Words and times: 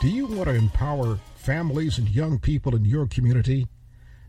Do 0.00 0.08
you 0.08 0.24
want 0.24 0.48
to 0.48 0.54
empower 0.54 1.18
families 1.36 1.98
and 1.98 2.08
young 2.08 2.38
people 2.38 2.74
in 2.74 2.86
your 2.86 3.06
community? 3.06 3.68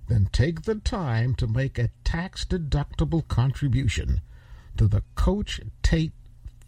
Then 0.09 0.27
take 0.33 0.63
the 0.63 0.75
time 0.75 1.33
to 1.35 1.47
make 1.47 1.79
a 1.79 1.91
tax 2.03 2.43
deductible 2.43 3.25
contribution 3.29 4.19
to 4.75 4.89
the 4.89 5.03
Coach 5.15 5.61
Tate 5.81 6.11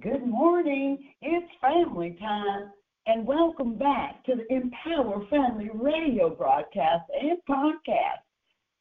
Good 0.00 0.26
morning. 0.26 0.98
It's 1.20 1.46
family 1.60 2.16
time, 2.18 2.72
and 3.06 3.24
welcome 3.24 3.76
back 3.76 4.24
to 4.24 4.34
the 4.34 4.52
Empower 4.52 5.24
Family 5.28 5.70
radio 5.72 6.28
broadcast 6.30 7.04
and 7.20 7.38
podcast. 7.48 8.22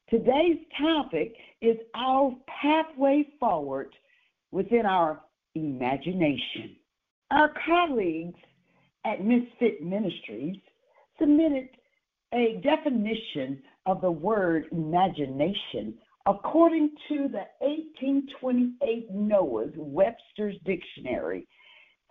Today's 0.09 0.57
topic 0.79 1.35
is 1.61 1.77
our 1.95 2.35
pathway 2.61 3.27
forward 3.39 3.93
within 4.51 4.87
our 4.87 5.21
imagination. 5.53 6.75
Our 7.29 7.53
colleagues 7.65 8.39
at 9.05 9.23
Misfit 9.23 9.83
Ministries 9.83 10.57
submitted 11.19 11.69
a 12.33 12.59
definition 12.63 13.61
of 13.85 14.01
the 14.01 14.11
word 14.11 14.65
imagination 14.71 15.93
According 16.27 16.91
to 17.07 17.27
the 17.29 17.45
1828 17.59 19.11
Noah's 19.11 19.73
Webster's 19.75 20.55
Dictionary, 20.65 21.47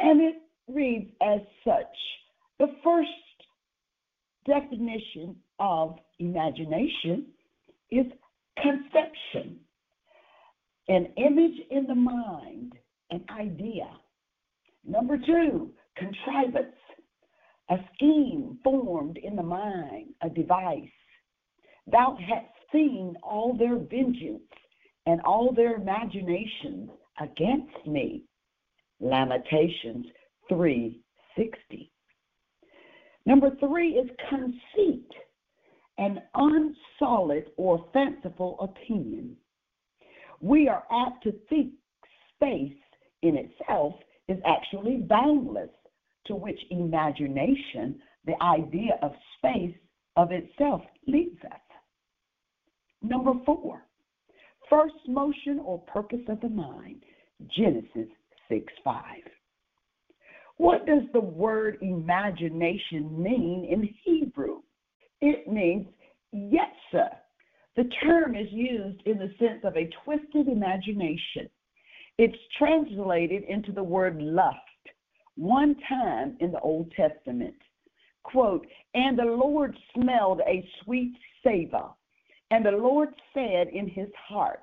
and 0.00 0.20
it 0.20 0.36
reads 0.66 1.10
as 1.22 1.40
such 1.64 1.86
the 2.58 2.74
first 2.82 3.08
definition 4.46 5.36
of 5.58 5.96
imagination 6.18 7.26
is 7.90 8.06
conception, 8.60 9.58
an 10.88 11.06
image 11.16 11.60
in 11.70 11.86
the 11.86 11.94
mind, 11.94 12.72
an 13.10 13.24
idea. 13.30 13.88
Number 14.84 15.18
two, 15.18 15.70
contrivance, 15.96 16.74
a 17.68 17.76
scheme 17.94 18.58
formed 18.64 19.18
in 19.18 19.36
the 19.36 19.42
mind, 19.42 20.14
a 20.22 20.28
device. 20.28 20.88
Thou 21.86 22.16
hast 22.18 22.59
seen 22.72 23.16
all 23.22 23.54
their 23.56 23.76
vengeance 23.76 24.42
and 25.06 25.20
all 25.22 25.52
their 25.52 25.76
imaginations 25.76 26.90
against 27.20 27.86
me. 27.86 28.24
Lamentations 29.00 30.06
3:60. 30.50 31.90
Number 33.26 33.54
3 33.56 33.98
is 33.98 34.10
conceit, 34.28 35.12
an 35.98 36.22
unsolid 36.34 37.50
or 37.56 37.88
fanciful 37.92 38.58
opinion. 38.60 39.36
We 40.40 40.68
are 40.68 40.86
apt 40.90 41.22
to 41.24 41.32
think 41.48 41.74
space 42.34 42.78
in 43.22 43.36
itself 43.36 43.94
is 44.28 44.40
actually 44.44 44.98
boundless, 44.98 45.70
to 46.26 46.34
which 46.34 46.60
imagination, 46.70 48.00
the 48.24 48.42
idea 48.42 48.98
of 49.02 49.12
space 49.36 49.76
of 50.16 50.32
itself, 50.32 50.82
leads 51.06 51.42
us. 51.44 51.60
Number 53.02 53.32
four, 53.46 53.82
first 54.68 54.94
motion 55.08 55.60
or 55.64 55.78
purpose 55.80 56.20
of 56.28 56.40
the 56.40 56.48
mind, 56.48 57.02
Genesis 57.56 58.08
6 58.48 58.72
5. 58.84 59.02
What 60.58 60.84
does 60.86 61.02
the 61.14 61.20
word 61.20 61.78
imagination 61.80 63.22
mean 63.22 63.66
in 63.70 63.88
Hebrew? 64.04 64.60
It 65.22 65.48
means 65.50 65.86
yetzer. 66.34 67.08
The 67.76 67.84
term 68.02 68.36
is 68.36 68.48
used 68.50 69.00
in 69.06 69.18
the 69.18 69.32
sense 69.38 69.60
of 69.64 69.76
a 69.76 69.88
twisted 70.04 70.48
imagination. 70.48 71.48
It's 72.18 72.36
translated 72.58 73.44
into 73.44 73.72
the 73.72 73.82
word 73.82 74.20
lust 74.20 74.58
one 75.36 75.74
time 75.88 76.36
in 76.40 76.52
the 76.52 76.60
Old 76.60 76.92
Testament. 76.92 77.54
Quote, 78.22 78.66
and 78.92 79.18
the 79.18 79.24
Lord 79.24 79.74
smelled 79.94 80.42
a 80.46 80.68
sweet 80.84 81.14
savor 81.42 81.88
and 82.50 82.64
the 82.64 82.72
Lord 82.72 83.10
said 83.32 83.68
in 83.68 83.88
his 83.88 84.08
heart, 84.28 84.62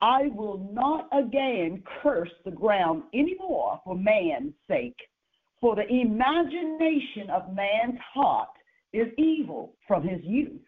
I 0.00 0.28
will 0.28 0.70
not 0.72 1.08
again 1.12 1.82
curse 2.02 2.30
the 2.44 2.50
ground 2.50 3.02
any 3.12 3.36
more 3.38 3.80
for 3.84 3.94
man's 3.94 4.54
sake, 4.66 4.98
for 5.60 5.76
the 5.76 5.86
imagination 5.86 7.28
of 7.30 7.54
man's 7.54 7.98
heart 8.14 8.48
is 8.94 9.08
evil 9.18 9.74
from 9.86 10.06
his 10.06 10.20
youth. 10.22 10.62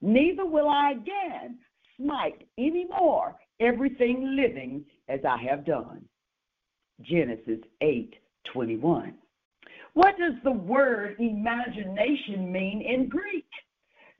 Neither 0.00 0.46
will 0.46 0.68
I 0.68 0.92
again 0.92 1.58
smite 1.98 2.46
any 2.56 2.86
more 2.86 3.36
everything 3.60 4.34
living 4.34 4.84
as 5.08 5.20
I 5.28 5.36
have 5.42 5.66
done. 5.66 6.02
Genesis 7.02 7.60
8 7.82 8.14
21. 8.52 9.14
What 9.92 10.16
does 10.18 10.34
the 10.42 10.52
word 10.52 11.16
imagination 11.18 12.50
mean 12.50 12.80
in 12.80 13.08
Greek? 13.08 13.46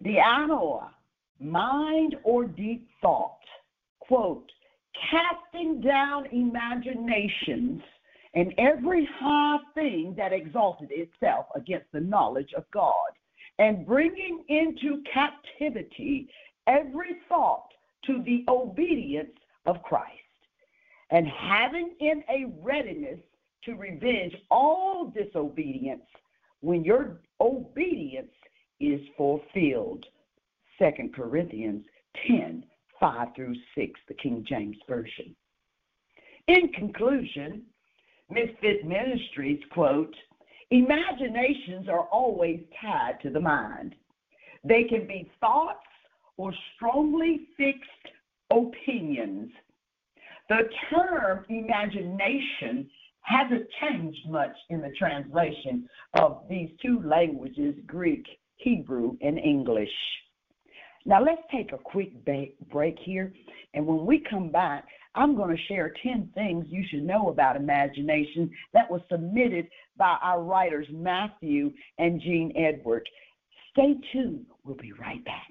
The 0.02 0.16
Dianoia 0.16 0.90
mind 1.40 2.16
or 2.22 2.44
deep 2.44 2.88
thought. 3.00 3.38
Quote, 4.00 4.50
casting 5.10 5.80
down 5.80 6.26
imaginations 6.26 7.82
and 8.34 8.54
every 8.58 9.08
high 9.18 9.58
thing 9.74 10.14
that 10.16 10.32
exalted 10.32 10.90
itself 10.92 11.46
against 11.54 11.90
the 11.92 12.00
knowledge 12.00 12.52
of 12.56 12.64
God, 12.70 12.92
and 13.58 13.86
bringing 13.86 14.44
into 14.48 15.02
captivity 15.12 16.28
every 16.66 17.16
thought 17.28 17.68
to 18.06 18.22
the 18.22 18.44
obedience 18.48 19.36
of 19.66 19.82
Christ, 19.82 20.12
and 21.10 21.26
having 21.26 21.94
in 22.00 22.22
a 22.28 22.46
readiness 22.62 23.18
to 23.64 23.74
revenge 23.74 24.34
all 24.50 25.06
disobedience 25.06 26.06
when 26.60 26.84
your 26.84 27.20
obedience 27.40 28.32
is 28.78 29.00
fulfilled. 29.16 30.06
2 30.80 31.10
Corinthians 31.14 31.84
10 32.26 32.64
5 32.98 33.28
through 33.34 33.54
6, 33.74 34.00
the 34.08 34.14
King 34.14 34.44
James 34.46 34.76
Version. 34.88 35.34
In 36.48 36.68
conclusion, 36.72 37.62
Misfit 38.30 38.86
Ministries 38.86 39.60
quote, 39.72 40.14
Imaginations 40.70 41.88
are 41.88 42.06
always 42.12 42.60
tied 42.80 43.20
to 43.22 43.30
the 43.30 43.40
mind. 43.40 43.94
They 44.64 44.84
can 44.84 45.06
be 45.06 45.30
thoughts 45.40 45.78
or 46.36 46.52
strongly 46.76 47.48
fixed 47.56 48.14
opinions. 48.50 49.50
The 50.48 50.68
term 50.90 51.44
imagination 51.48 52.88
hasn't 53.22 53.66
changed 53.80 54.28
much 54.28 54.56
in 54.68 54.80
the 54.80 54.92
translation 54.98 55.88
of 56.14 56.42
these 56.48 56.70
two 56.82 57.02
languages, 57.02 57.74
Greek, 57.86 58.26
Hebrew, 58.56 59.16
and 59.20 59.38
English. 59.38 59.88
Now, 61.06 61.22
let's 61.22 61.42
take 61.50 61.72
a 61.72 61.78
quick 61.78 62.12
break 62.70 62.98
here. 62.98 63.32
And 63.74 63.86
when 63.86 64.04
we 64.04 64.22
come 64.28 64.50
back, 64.50 64.84
I'm 65.14 65.34
going 65.34 65.56
to 65.56 65.62
share 65.64 65.92
10 66.02 66.30
things 66.34 66.66
you 66.68 66.84
should 66.88 67.02
know 67.02 67.30
about 67.30 67.56
imagination 67.56 68.50
that 68.74 68.90
was 68.90 69.00
submitted 69.10 69.68
by 69.96 70.18
our 70.22 70.42
writers, 70.42 70.86
Matthew 70.92 71.72
and 71.98 72.20
Jean 72.20 72.52
Edward. 72.56 73.08
Stay 73.72 73.96
tuned. 74.12 74.46
We'll 74.64 74.76
be 74.76 74.92
right 74.92 75.24
back. 75.24 75.46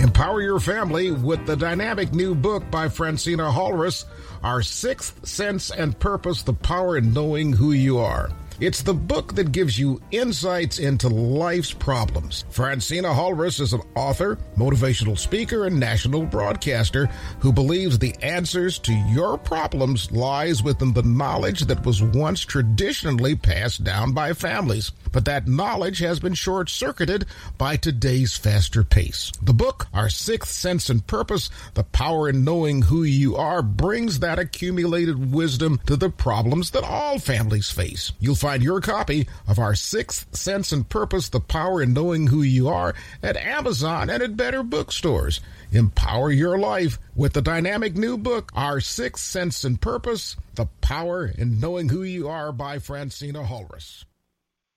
Empower 0.00 0.40
your 0.42 0.60
family 0.60 1.10
with 1.10 1.44
the 1.44 1.56
dynamic 1.56 2.14
new 2.14 2.34
book 2.34 2.70
by 2.70 2.86
Phrantceena 2.86 3.52
Halres, 3.52 4.04
Our 4.42 4.62
Sixth 4.62 5.26
Sense 5.26 5.70
and 5.70 5.98
Purpose 5.98 6.42
The 6.42 6.52
Power 6.52 6.96
in 6.96 7.12
Knowing 7.12 7.52
Who 7.52 7.72
You 7.72 7.98
Are. 7.98 8.30
It's 8.60 8.82
the 8.82 8.94
book 8.94 9.34
that 9.34 9.50
gives 9.50 9.76
you 9.76 10.00
insights 10.12 10.78
into 10.78 11.08
life's 11.08 11.72
problems. 11.72 12.44
Phrantceena 12.52 13.12
Halres 13.12 13.60
is 13.60 13.72
an 13.72 13.80
author, 13.96 14.38
motivational 14.56 15.18
speaker, 15.18 15.66
and 15.66 15.80
national 15.80 16.26
broadcaster 16.26 17.06
who 17.40 17.52
believes 17.52 17.98
the 17.98 18.14
answers 18.22 18.78
to 18.80 18.92
your 18.92 19.36
problems 19.36 20.12
lies 20.12 20.62
within 20.62 20.92
the 20.92 21.02
knowledge 21.02 21.62
that 21.62 21.84
was 21.84 22.00
once 22.00 22.42
traditionally 22.42 23.34
passed 23.34 23.82
down 23.82 24.12
by 24.12 24.32
families. 24.32 24.92
But 25.14 25.26
that 25.26 25.46
knowledge 25.46 26.00
has 26.00 26.18
been 26.18 26.34
short 26.34 26.68
circuited 26.68 27.24
by 27.56 27.76
today's 27.76 28.36
faster 28.36 28.82
pace. 28.82 29.30
The 29.40 29.54
book, 29.54 29.86
Our 29.94 30.10
Sixth 30.10 30.50
Sense 30.50 30.90
and 30.90 31.06
Purpose, 31.06 31.50
The 31.74 31.84
Power 31.84 32.28
in 32.28 32.42
Knowing 32.42 32.82
Who 32.82 33.04
You 33.04 33.36
Are, 33.36 33.62
brings 33.62 34.18
that 34.18 34.40
accumulated 34.40 35.32
wisdom 35.32 35.78
to 35.86 35.94
the 35.94 36.10
problems 36.10 36.72
that 36.72 36.82
all 36.82 37.20
families 37.20 37.70
face. 37.70 38.10
You'll 38.18 38.34
find 38.34 38.60
your 38.60 38.80
copy 38.80 39.28
of 39.46 39.60
Our 39.60 39.76
Sixth 39.76 40.34
Sense 40.36 40.72
and 40.72 40.88
Purpose, 40.88 41.28
The 41.28 41.38
Power 41.38 41.80
in 41.80 41.92
Knowing 41.92 42.26
Who 42.26 42.42
You 42.42 42.68
Are 42.68 42.92
at 43.22 43.36
Amazon 43.36 44.10
and 44.10 44.20
at 44.20 44.36
better 44.36 44.64
bookstores. 44.64 45.38
Empower 45.70 46.32
your 46.32 46.58
life 46.58 46.98
with 47.14 47.34
the 47.34 47.40
dynamic 47.40 47.94
new 47.94 48.18
book, 48.18 48.50
Our 48.56 48.80
Sixth 48.80 49.22
Sense 49.22 49.62
and 49.62 49.80
Purpose, 49.80 50.34
The 50.56 50.66
Power 50.80 51.26
in 51.26 51.60
Knowing 51.60 51.90
Who 51.90 52.02
You 52.02 52.28
Are 52.28 52.50
by 52.50 52.78
Phrantceena 52.78 53.46
Halres. 53.46 54.04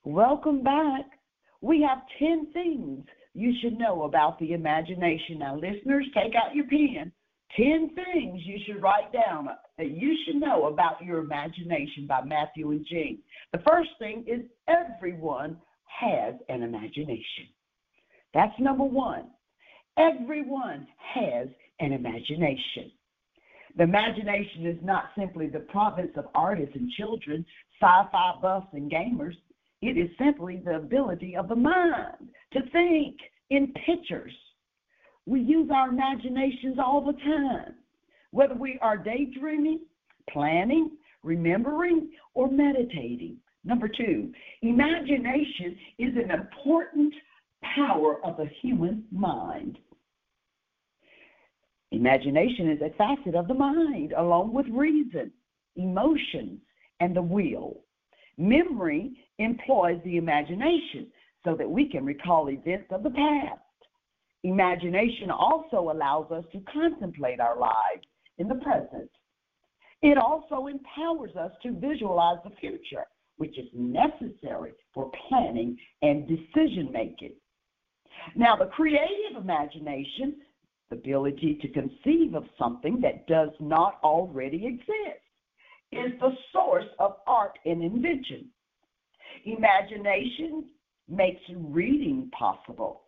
Welcome 0.08 0.64
back. 0.64 1.04
We 1.60 1.82
have 1.82 1.98
10 2.18 2.54
things 2.54 3.06
you 3.34 3.54
should 3.62 3.78
know 3.78 4.04
about 4.04 4.40
the 4.40 4.54
imagination. 4.54 5.40
Now, 5.40 5.56
listeners, 5.56 6.06
take 6.14 6.34
out 6.34 6.56
your 6.56 6.64
pen 6.64 7.12
10 7.58 7.92
things 7.94 8.42
you 8.46 8.58
should 8.66 8.82
write 8.82 9.12
down 9.12 9.50
that 9.78 9.92
you 9.92 10.16
should 10.24 10.38
know 10.38 10.68
about 10.68 11.04
your 11.04 11.18
imagination 11.18 12.08
by 12.08 12.24
Matthew 12.24 12.72
and 12.72 12.86
Jean. 12.90 13.20
The 13.52 13.62
first 13.68 13.90
thing 14.00 14.24
is 14.26 14.46
everyone 14.70 15.58
has 15.84 16.36
an 16.48 16.64
imagination. 16.64 17.50
That's 18.34 18.58
number 18.62 18.86
one. 18.86 19.26
Everyone 19.98 20.88
has 21.00 21.50
an 21.82 21.92
imagination. 21.92 22.94
The 23.76 23.84
imagination 23.84 24.68
is 24.68 24.78
not 24.82 25.10
simply 25.18 25.48
the 25.48 25.60
province 25.60 26.12
of 26.16 26.28
artists 26.34 26.78
and 26.78 26.90
children, 26.92 27.46
sci 27.82 28.04
fi 28.10 28.36
buffs 28.42 28.68
and 28.72 28.90
gamers. 28.90 29.36
It 29.82 29.98
is 29.98 30.10
simply 30.18 30.62
the 30.64 30.76
ability 30.76 31.36
of 31.36 31.50
the 31.50 31.56
mind 31.56 32.30
to 32.54 32.62
think 32.72 33.18
in 33.50 33.74
pictures 33.86 34.34
we 35.26 35.42
use 35.42 35.70
our 35.74 35.90
imaginations 35.90 36.78
all 36.80 37.06
the 37.06 37.14
time, 37.14 37.76
whether 38.32 38.56
we 38.56 38.80
are 38.82 38.98
daydreaming, 38.98 39.82
planning, 40.30 40.92
remembering, 41.22 42.10
or 42.34 42.50
meditating. 42.50 43.38
Number 43.66 43.90
two, 43.90 44.32
imagination 44.62 45.78
is 46.00 46.14
an 46.16 46.32
important 46.32 47.14
power 47.76 48.24
of 48.26 48.38
the 48.38 48.50
human 48.62 49.04
mind. 49.12 49.78
Imagination 51.92 52.70
is 52.72 52.82
a 52.82 52.96
facet 52.98 53.36
of 53.36 53.48
the 53.50 53.54
mind, 53.54 54.14
along 54.18 54.54
with 54.54 54.66
reason, 54.68 55.32
emotions, 55.76 56.62
and 57.02 57.16
the 57.16 57.22
will. 57.22 57.82
Memory 58.38 59.18
employs 59.40 60.00
the 60.04 60.18
imagination 60.18 61.08
so 61.44 61.56
that 61.56 61.70
we 61.70 61.90
can 61.90 62.06
recall 62.06 62.50
events 62.50 62.88
of 62.92 63.04
the 63.04 63.10
past 63.10 63.62
Imagination 64.44 65.32
also 65.32 65.92
allows 65.92 66.32
us 66.32 66.46
to 66.54 66.62
contemplate 66.72 67.40
our 67.40 67.58
lives 67.58 68.06
in 68.38 68.48
the 68.48 68.56
present. 68.56 69.10
It 70.02 70.18
also 70.18 70.68
empowers 70.68 71.36
us 71.36 71.52
to 71.64 71.74
visualize 71.74 72.38
the 72.44 72.56
future, 72.60 73.06
which 73.38 73.58
is 73.58 73.68
necessary 73.74 74.72
for 74.94 75.12
planning 75.28 75.78
and 76.02 76.28
decision 76.28 76.92
making. 76.94 77.34
Now, 78.36 78.56
the 78.56 78.68
creative 78.68 79.36
imagination, 79.38 80.38
the 80.90 80.98
ability 80.98 81.56
to 81.62 81.68
conceive 81.68 82.36
of 82.36 82.46
something 82.58 83.02
that 83.02 83.28
does 83.28 83.50
not 83.60 84.00
already 84.04 84.66
exist, 84.66 85.27
is 85.92 86.12
the 86.20 86.32
source 86.52 86.86
of 87.00 87.18
art 87.28 87.58
and 87.66 87.84
invention. 87.84 88.50
Imagination 89.46 90.66
makes 91.08 91.42
reading 91.56 92.30
possible 92.38 93.04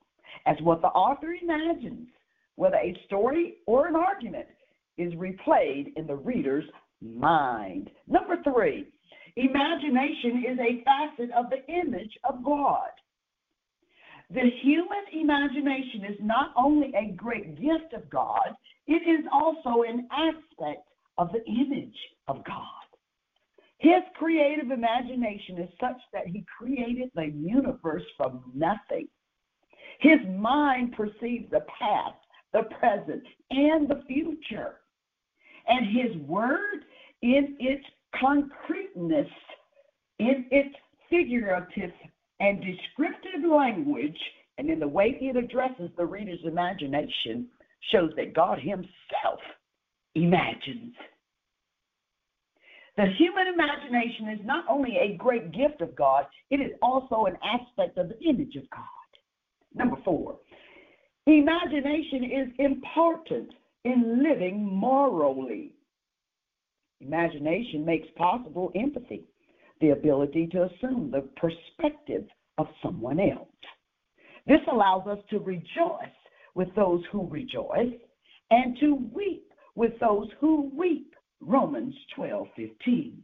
as 0.46 0.56
what 0.62 0.82
the 0.82 0.88
author 0.88 1.36
imagines, 1.42 2.08
whether 2.56 2.78
a 2.78 2.98
story 3.06 3.56
or 3.66 3.88
an 3.88 3.96
argument 3.96 4.48
is 4.98 5.14
replayed 5.14 5.94
in 5.96 6.08
the 6.08 6.16
reader's 6.16 6.66
mind. 7.02 7.90
Number 8.08 8.36
three, 8.44 8.88
imagination 9.36 10.44
is 10.50 10.60
a 10.60 10.84
facet 10.84 11.32
of 11.36 11.46
the 11.50 11.66
image 11.72 12.18
of 12.24 12.44
God. 12.44 12.90
The 14.32 14.50
human 14.62 15.06
imagination 15.14 16.06
is 16.06 16.18
not 16.22 16.54
only 16.56 16.94
a 16.96 17.14
great 17.14 17.56
gift 17.56 17.94
of 17.94 18.10
God, 18.10 18.56
it 18.86 19.02
is 19.08 19.26
also 19.34 19.84
an 19.84 20.08
aspect 20.12 20.89
of 21.20 21.32
the 21.34 21.46
image 21.46 21.98
of 22.30 22.44
God. 22.46 22.64
His 23.78 24.02
creative 24.16 24.72
imagination 24.72 25.60
is 25.60 25.70
such 25.80 26.00
that 26.14 26.26
he 26.26 26.46
created 26.58 27.12
the 27.14 27.26
universe 27.26 28.04
from 28.18 28.42
nothing. 28.56 29.08
His 30.00 30.20
mind 30.38 30.94
perceives 30.94 31.52
the 31.52 31.66
past, 31.78 32.18
the 32.54 32.64
present, 32.80 33.24
and 33.52 33.88
the 33.88 34.02
future. 34.08 34.76
And 35.68 35.86
his 35.86 36.18
word, 36.24 36.86
in 37.22 37.58
its 37.60 37.86
concreteness, 38.20 39.30
in 40.20 40.46
its 40.52 40.76
figurative 41.10 41.92
and 42.40 42.64
descriptive 42.64 43.50
language, 43.50 44.18
and 44.58 44.70
in 44.70 44.80
the 44.80 44.88
way 44.88 45.18
it 45.20 45.36
addresses 45.36 45.90
the 45.98 46.06
reader's 46.06 46.40
imagination, 46.46 47.48
shows 47.92 48.12
that 48.16 48.34
God 48.34 48.60
Himself 48.60 49.40
imagines. 50.16 50.94
The 52.98 53.06
human 53.18 53.48
imagination 53.48 54.30
is 54.30 54.46
not 54.46 54.66
only 54.70 54.98
a 54.98 55.16
great 55.16 55.52
gift 55.54 55.82
of 55.82 55.96
God, 55.96 56.26
it 56.50 56.58
is 56.58 56.72
also 56.82 57.26
an 57.26 57.38
aspect 57.44 57.98
of 57.98 58.10
the 58.10 58.20
image 58.20 58.56
of 58.56 58.70
God. 58.72 58.84
Number 59.74 59.96
four, 60.04 60.38
imagination 61.26 62.24
is 62.26 62.48
important 62.60 63.54
in 63.86 64.24
living 64.24 64.66
morally. 64.66 65.76
Imagination 67.00 67.86
makes 67.86 68.08
possible 68.18 68.72
empathy, 68.76 69.24
the 69.80 69.92
ability 69.92 70.48
to 70.48 70.64
assume 70.64 71.12
the 71.12 71.30
perspective 71.38 72.26
of 72.58 72.68
someone 72.84 73.20
else. 73.20 73.48
This 74.46 74.60
allows 74.70 75.08
us 75.08 75.20
to 75.30 75.40
rejoice 75.40 76.20
with 76.56 76.68
those 76.76 77.02
who 77.12 77.28
rejoice 77.30 77.94
and 78.52 78.78
to 78.80 78.96
weep 79.14 79.49
with 79.80 79.98
those 80.02 80.28
who 80.42 80.70
weep. 80.78 81.16
Romans 81.40 81.96
12:15. 82.18 83.24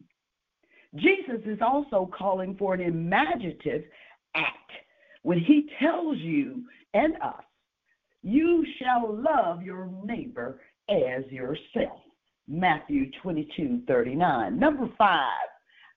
Jesus 0.95 1.41
is 1.45 1.59
also 1.61 2.09
calling 2.17 2.55
for 2.55 2.73
an 2.73 2.79
imaginative 2.79 3.83
act 4.35 4.71
when 5.23 5.37
he 5.37 5.69
tells 5.79 6.17
you 6.19 6.63
and 6.93 7.21
us, 7.21 7.43
you 8.23 8.65
shall 8.77 9.13
love 9.13 9.63
your 9.63 9.91
neighbor 10.05 10.61
as 10.87 11.29
yourself. 11.29 11.99
Matthew 12.47 13.11
22 13.21 13.81
39. 13.85 14.57
Number 14.57 14.89
five, 14.97 15.49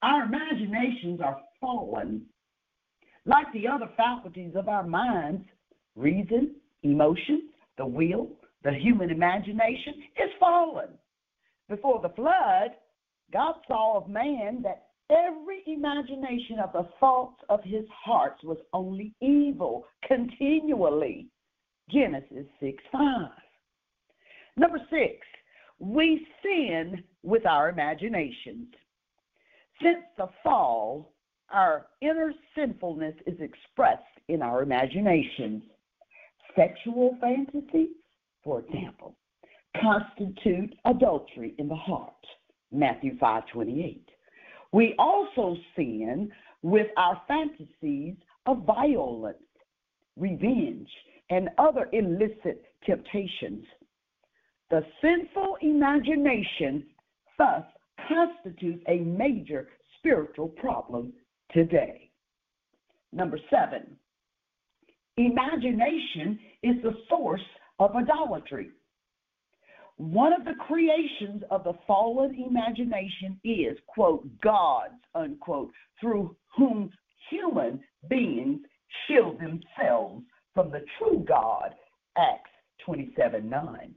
our 0.03 0.25
imaginations 0.25 1.21
are 1.21 1.41
fallen. 1.61 2.27
Like 3.27 3.47
the 3.53 3.69
other 3.69 3.91
faculties 3.97 4.57
of 4.57 4.69
our 4.69 4.85
minds, 4.85 5.47
reason, 5.95 6.57
emotions, 6.83 7.53
the 7.77 7.87
will, 7.87 8.38
the 8.63 8.73
human 8.73 9.11
imagination 9.11 9.95
is 10.17 10.31
fallen. 10.41 10.89
Before 11.69 12.01
the 12.01 12.11
flood, 12.11 12.71
God 13.33 13.55
saw 13.67 13.99
of 13.99 14.09
man 14.09 14.63
that 14.63 14.89
Every 15.11 15.63
imagination 15.67 16.59
of 16.63 16.73
the 16.75 16.87
thoughts 17.01 17.41
of 17.49 17.65
his 17.65 17.87
hearts 18.05 18.43
was 18.45 18.59
only 18.75 19.15
evil 19.23 19.87
continually. 20.07 21.29
Genesis 21.91 22.45
6 22.61 22.83
5. 22.93 23.31
Number 24.59 24.79
six, 24.91 25.27
we 25.79 26.27
sin 26.43 27.03
with 27.23 27.47
our 27.47 27.71
imaginations. 27.71 28.67
Since 29.83 30.05
the 30.19 30.29
fall, 30.43 31.15
our 31.51 31.87
inner 32.03 32.35
sinfulness 32.55 33.15
is 33.27 33.41
expressed 33.41 34.03
in 34.29 34.43
our 34.43 34.63
imaginations. 34.63 35.63
Sexual 36.55 37.17
fantasies, 37.19 37.97
for 38.49 38.61
example, 38.61 39.15
constitute 39.79 40.75
adultery 40.87 41.55
in 41.59 41.69
the 41.69 41.75
heart. 41.75 42.15
Matthew 42.73 43.19
5:28. 43.19 44.09
We 44.73 44.95
also 44.99 45.55
sin 45.77 46.33
with 46.63 46.91
our 46.97 47.23
fantasies 47.29 48.17
of 48.47 48.65
violence, 48.65 49.37
revenge, 50.17 50.91
and 51.29 51.51
other 51.59 51.91
illicit 51.93 52.65
temptations. 52.87 53.67
The 54.71 54.83
sinful 55.03 55.57
imagination 55.61 56.89
thus 57.37 57.67
constitutes 58.09 58.83
a 58.89 59.01
major 59.01 59.69
spiritual 59.99 60.49
problem 60.49 61.13
today. 61.51 62.11
Number 63.13 63.39
seven, 63.51 63.99
imagination 65.19 66.39
is 66.63 66.81
the 66.83 66.97
source 67.11 67.45
of 67.79 67.95
idolatry. 67.95 68.71
One 69.97 70.33
of 70.33 70.45
the 70.45 70.55
creations 70.55 71.43
of 71.51 71.65
the 71.65 71.75
fallen 71.87 72.35
imagination 72.35 73.41
is, 73.43 73.77
quote, 73.89 74.29
God's, 74.41 74.95
unquote, 75.15 75.73
through 76.01 76.37
whom 76.57 76.91
human 77.31 77.81
beings 78.09 78.61
shield 79.07 79.41
themselves 79.41 80.25
from 80.55 80.71
the 80.71 80.85
true 80.99 81.25
God, 81.27 81.75
Acts 82.17 82.51
27 82.85 83.49
9. 83.49 83.95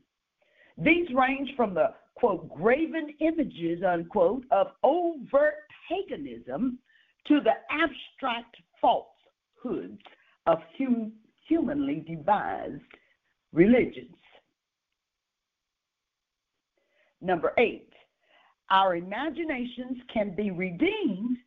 These 0.78 1.08
range 1.14 1.52
from 1.56 1.76
the, 1.76 1.94
quote, 2.16 2.50
graven 2.50 3.14
images, 3.20 3.84
unquote, 3.84 4.44
of 4.50 4.68
overt 4.84 5.54
paganism 5.88 6.80
to 7.28 7.42
the 7.42 7.54
abstract 7.70 8.56
falsehoods 8.82 10.02
of 10.48 10.58
hum- 10.78 11.14
humanly 11.48 12.04
devised 12.08 12.82
religions. 13.54 14.16
Number 17.22 17.54
eight, 17.58 17.90
our 18.70 18.96
imaginations 18.96 19.98
can 20.12 20.36
be 20.36 20.52
redeemed. 20.52 21.38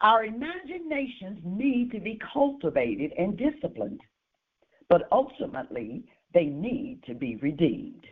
Our 0.00 0.24
imaginations 0.24 1.40
need 1.44 1.90
to 1.92 2.00
be 2.00 2.20
cultivated 2.32 3.12
and 3.16 3.36
disciplined, 3.36 4.00
but 4.88 5.08
ultimately 5.10 6.04
they 6.34 6.44
need 6.44 7.00
to 7.06 7.14
be 7.14 7.36
redeemed. 7.36 8.04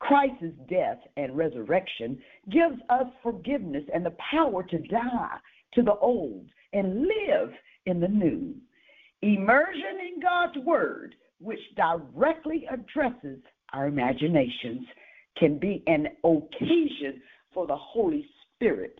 Christ's 0.00 0.56
death 0.68 0.98
and 1.16 1.36
resurrection 1.36 2.18
gives 2.50 2.80
us 2.88 3.06
forgiveness 3.22 3.84
and 3.92 4.04
the 4.04 4.16
power 4.30 4.62
to 4.62 4.78
die 4.78 5.36
to 5.74 5.82
the 5.82 5.96
old 5.96 6.46
and 6.72 7.02
live 7.02 7.50
in 7.86 8.00
the 8.00 8.08
new. 8.08 8.54
Immersion 9.22 9.98
in 10.00 10.20
God's 10.20 10.58
Word, 10.64 11.14
which 11.40 11.60
directly 11.76 12.66
addresses 12.70 13.38
our 13.72 13.86
imaginations, 13.86 14.86
can 15.36 15.58
be 15.58 15.82
an 15.86 16.08
occasion 16.24 17.20
for 17.52 17.66
the 17.66 17.76
Holy 17.76 18.26
Spirit 18.54 18.98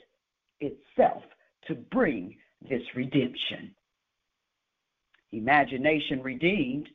itself 0.61 1.23
to 1.67 1.75
bring 1.75 2.37
this 2.69 2.83
redemption. 2.95 3.75
Imagination 5.33 6.23
redeemed, 6.23 6.89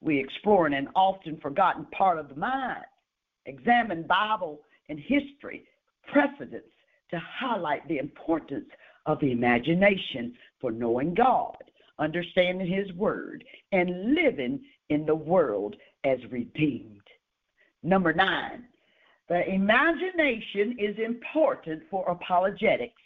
we 0.00 0.18
explore 0.18 0.66
an 0.66 0.88
often 0.94 1.38
forgotten 1.40 1.86
part 1.86 2.18
of 2.18 2.28
the 2.28 2.34
mind, 2.34 2.84
examine 3.46 4.04
Bible 4.06 4.60
and 4.88 4.98
history 4.98 5.64
precedents 6.12 6.68
to 7.10 7.20
highlight 7.20 7.86
the 7.88 7.98
importance 7.98 8.68
of 9.06 9.20
the 9.20 9.32
imagination 9.32 10.34
for 10.60 10.70
knowing 10.70 11.14
God, 11.14 11.56
understanding 11.98 12.66
His 12.66 12.92
Word, 12.94 13.44
and 13.72 14.14
living 14.14 14.60
in 14.88 15.06
the 15.06 15.14
world 15.14 15.76
as 16.04 16.18
redeemed. 16.30 17.00
Number 17.82 18.12
nine, 18.12 18.64
the 19.28 19.48
imagination 19.48 20.76
is 20.78 20.96
important 20.98 21.82
for 21.90 22.08
apologetics. 22.08 23.00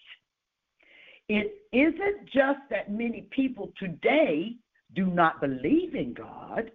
It 1.29 1.63
isn't 1.73 2.27
just 2.27 2.61
that 2.71 2.91
many 2.91 3.23
people 3.31 3.73
today 3.79 4.57
do 4.95 5.07
not 5.07 5.41
believe 5.41 5.95
in 5.95 6.15
God, 6.15 6.71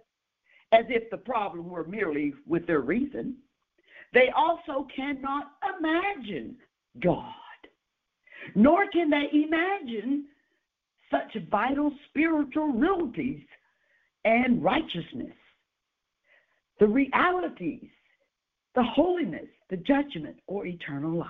as 0.72 0.84
if 0.88 1.10
the 1.10 1.16
problem 1.16 1.68
were 1.68 1.84
merely 1.84 2.34
with 2.46 2.66
their 2.66 2.80
reason. 2.80 3.36
They 4.12 4.30
also 4.36 4.86
cannot 4.94 5.52
imagine 5.78 6.56
God, 7.00 7.32
nor 8.54 8.86
can 8.88 9.10
they 9.10 9.28
imagine 9.32 10.26
such 11.12 11.36
vital 11.50 11.92
spiritual 12.08 12.72
realities 12.72 13.44
and 14.24 14.62
righteousness, 14.64 15.36
the 16.80 16.88
realities, 16.88 17.88
the 18.74 18.82
holiness, 18.82 19.46
the 19.70 19.76
judgment, 19.76 20.36
or 20.48 20.66
eternal 20.66 21.16
life. 21.16 21.28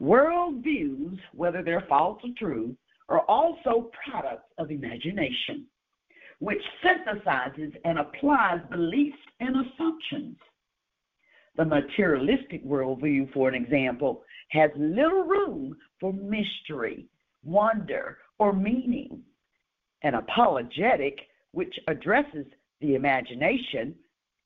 Worldviews, 0.00 1.18
whether 1.34 1.62
they're 1.62 1.86
false 1.88 2.20
or 2.22 2.30
true, 2.38 2.76
are 3.08 3.20
also 3.22 3.90
products 4.04 4.48
of 4.58 4.70
imagination, 4.70 5.66
which 6.38 6.62
synthesizes 6.84 7.74
and 7.84 7.98
applies 7.98 8.60
beliefs 8.70 9.18
and 9.40 9.56
assumptions. 9.56 10.36
The 11.56 11.64
materialistic 11.64 12.64
worldview, 12.64 13.32
for 13.32 13.48
an 13.48 13.54
example, 13.54 14.22
has 14.50 14.70
little 14.76 15.24
room 15.24 15.76
for 16.00 16.12
mystery, 16.12 17.06
wonder, 17.42 18.18
or 18.40 18.52
meaning. 18.52 19.22
An 20.02 20.14
apologetic, 20.14 21.20
which 21.52 21.74
addresses 21.86 22.46
the 22.80 22.94
imagination 22.96 23.94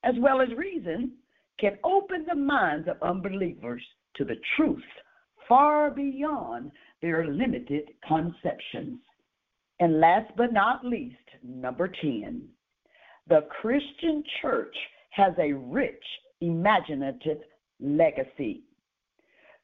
as 0.02 0.14
well 0.18 0.42
as 0.42 0.48
reason, 0.56 1.12
can 1.58 1.78
open 1.84 2.26
the 2.28 2.34
minds 2.34 2.88
of 2.88 3.00
unbelievers 3.00 3.82
to 4.16 4.24
the 4.24 4.36
truth 4.56 4.82
far 5.48 5.90
beyond 5.90 6.70
their 7.00 7.26
limited 7.26 7.84
conceptions. 8.06 8.98
And 9.80 10.00
last 10.00 10.30
but 10.36 10.52
not 10.52 10.84
least, 10.84 11.16
number 11.42 11.88
10, 11.88 12.42
the 13.28 13.46
Christian 13.60 14.22
church 14.42 14.74
has 15.10 15.32
a 15.38 15.52
rich 15.52 16.02
imaginative 16.40 17.38
legacy. 17.80 18.64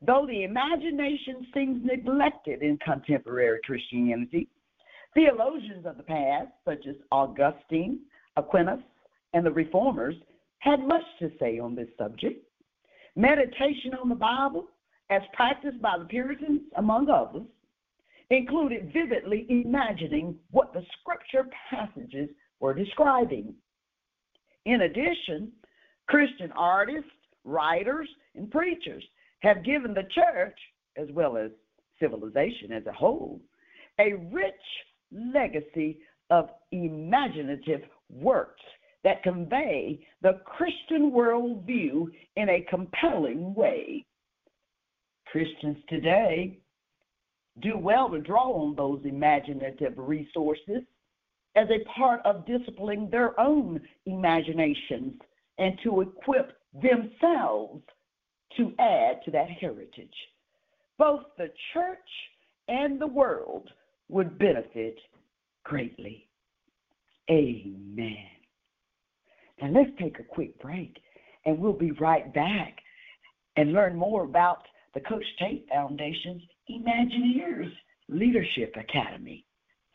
Though 0.02 0.26
the 0.26 0.44
imagination 0.44 1.46
seems 1.52 1.84
neglected 1.84 2.62
in 2.62 2.78
contemporary 2.78 3.60
Christianity, 3.64 4.48
theologians 5.14 5.84
of 5.84 5.98
the 5.98 6.02
past, 6.02 6.48
such 6.64 6.86
as 6.86 6.96
Augustine, 7.12 8.00
Aquinas, 8.36 8.80
and 9.34 9.44
the 9.44 9.50
Reformers, 9.50 10.14
had 10.60 10.80
much 10.80 11.04
to 11.18 11.30
say 11.38 11.58
on 11.58 11.74
this 11.74 11.88
subject. 11.98 12.44
Meditation 13.14 13.94
on 14.00 14.08
the 14.08 14.14
Bible, 14.14 14.68
as 15.10 15.22
practiced 15.34 15.82
by 15.82 15.98
the 15.98 16.04
Puritans, 16.04 16.62
among 16.76 17.10
others, 17.10 17.46
included 18.30 18.92
vividly 18.92 19.44
imagining 19.50 20.38
what 20.50 20.72
the 20.72 20.84
scripture 20.98 21.48
passages 21.68 22.30
were 22.60 22.72
describing. 22.72 23.52
In 24.64 24.82
addition, 24.82 25.52
Christian 26.06 26.52
artists, 26.52 27.10
writers, 27.44 28.08
and 28.34 28.50
preachers 28.50 29.02
have 29.40 29.64
given 29.64 29.94
the 29.94 30.08
church, 30.14 30.58
as 30.96 31.08
well 31.12 31.36
as 31.36 31.50
civilization 31.98 32.72
as 32.72 32.86
a 32.86 32.92
whole, 32.92 33.40
a 33.98 34.14
rich 34.32 34.54
legacy 35.12 35.98
of 36.30 36.50
imaginative 36.72 37.82
works 38.08 38.62
that 39.02 39.22
convey 39.22 39.98
the 40.22 40.40
Christian 40.44 41.10
worldview 41.10 42.06
in 42.36 42.48
a 42.48 42.66
compelling 42.68 43.54
way. 43.54 44.04
Christians 45.26 45.78
today 45.88 46.58
do 47.62 47.76
well 47.76 48.10
to 48.10 48.20
draw 48.20 48.52
on 48.52 48.74
those 48.74 49.00
imaginative 49.04 49.94
resources 49.96 50.82
as 51.56 51.66
a 51.70 51.84
part 51.98 52.20
of 52.24 52.46
disciplining 52.46 53.08
their 53.10 53.38
own 53.40 53.80
imaginations 54.06 55.14
and 55.58 55.78
to 55.82 56.00
equip 56.00 56.52
themselves 56.74 57.82
to 58.56 58.72
add 58.78 59.22
to 59.24 59.30
that 59.30 59.48
heritage. 59.60 60.14
Both 60.98 61.22
the 61.38 61.50
church 61.72 61.98
and 62.68 63.00
the 63.00 63.06
world 63.06 63.68
would 64.08 64.38
benefit 64.38 64.98
greatly. 65.64 66.28
Amen. 67.30 68.16
Now 69.60 69.68
let's 69.68 69.90
take 69.98 70.18
a 70.18 70.24
quick 70.24 70.60
break, 70.60 70.96
and 71.46 71.58
we'll 71.58 71.72
be 71.72 71.92
right 71.92 72.32
back 72.34 72.76
and 73.56 73.72
learn 73.72 73.96
more 73.96 74.24
about 74.24 74.62
the 74.94 75.00
Coach 75.00 75.24
Tate 75.38 75.66
Foundation's 75.72 76.42
Imagineers 76.70 77.70
Leadership 78.08 78.74
Academy. 78.76 79.44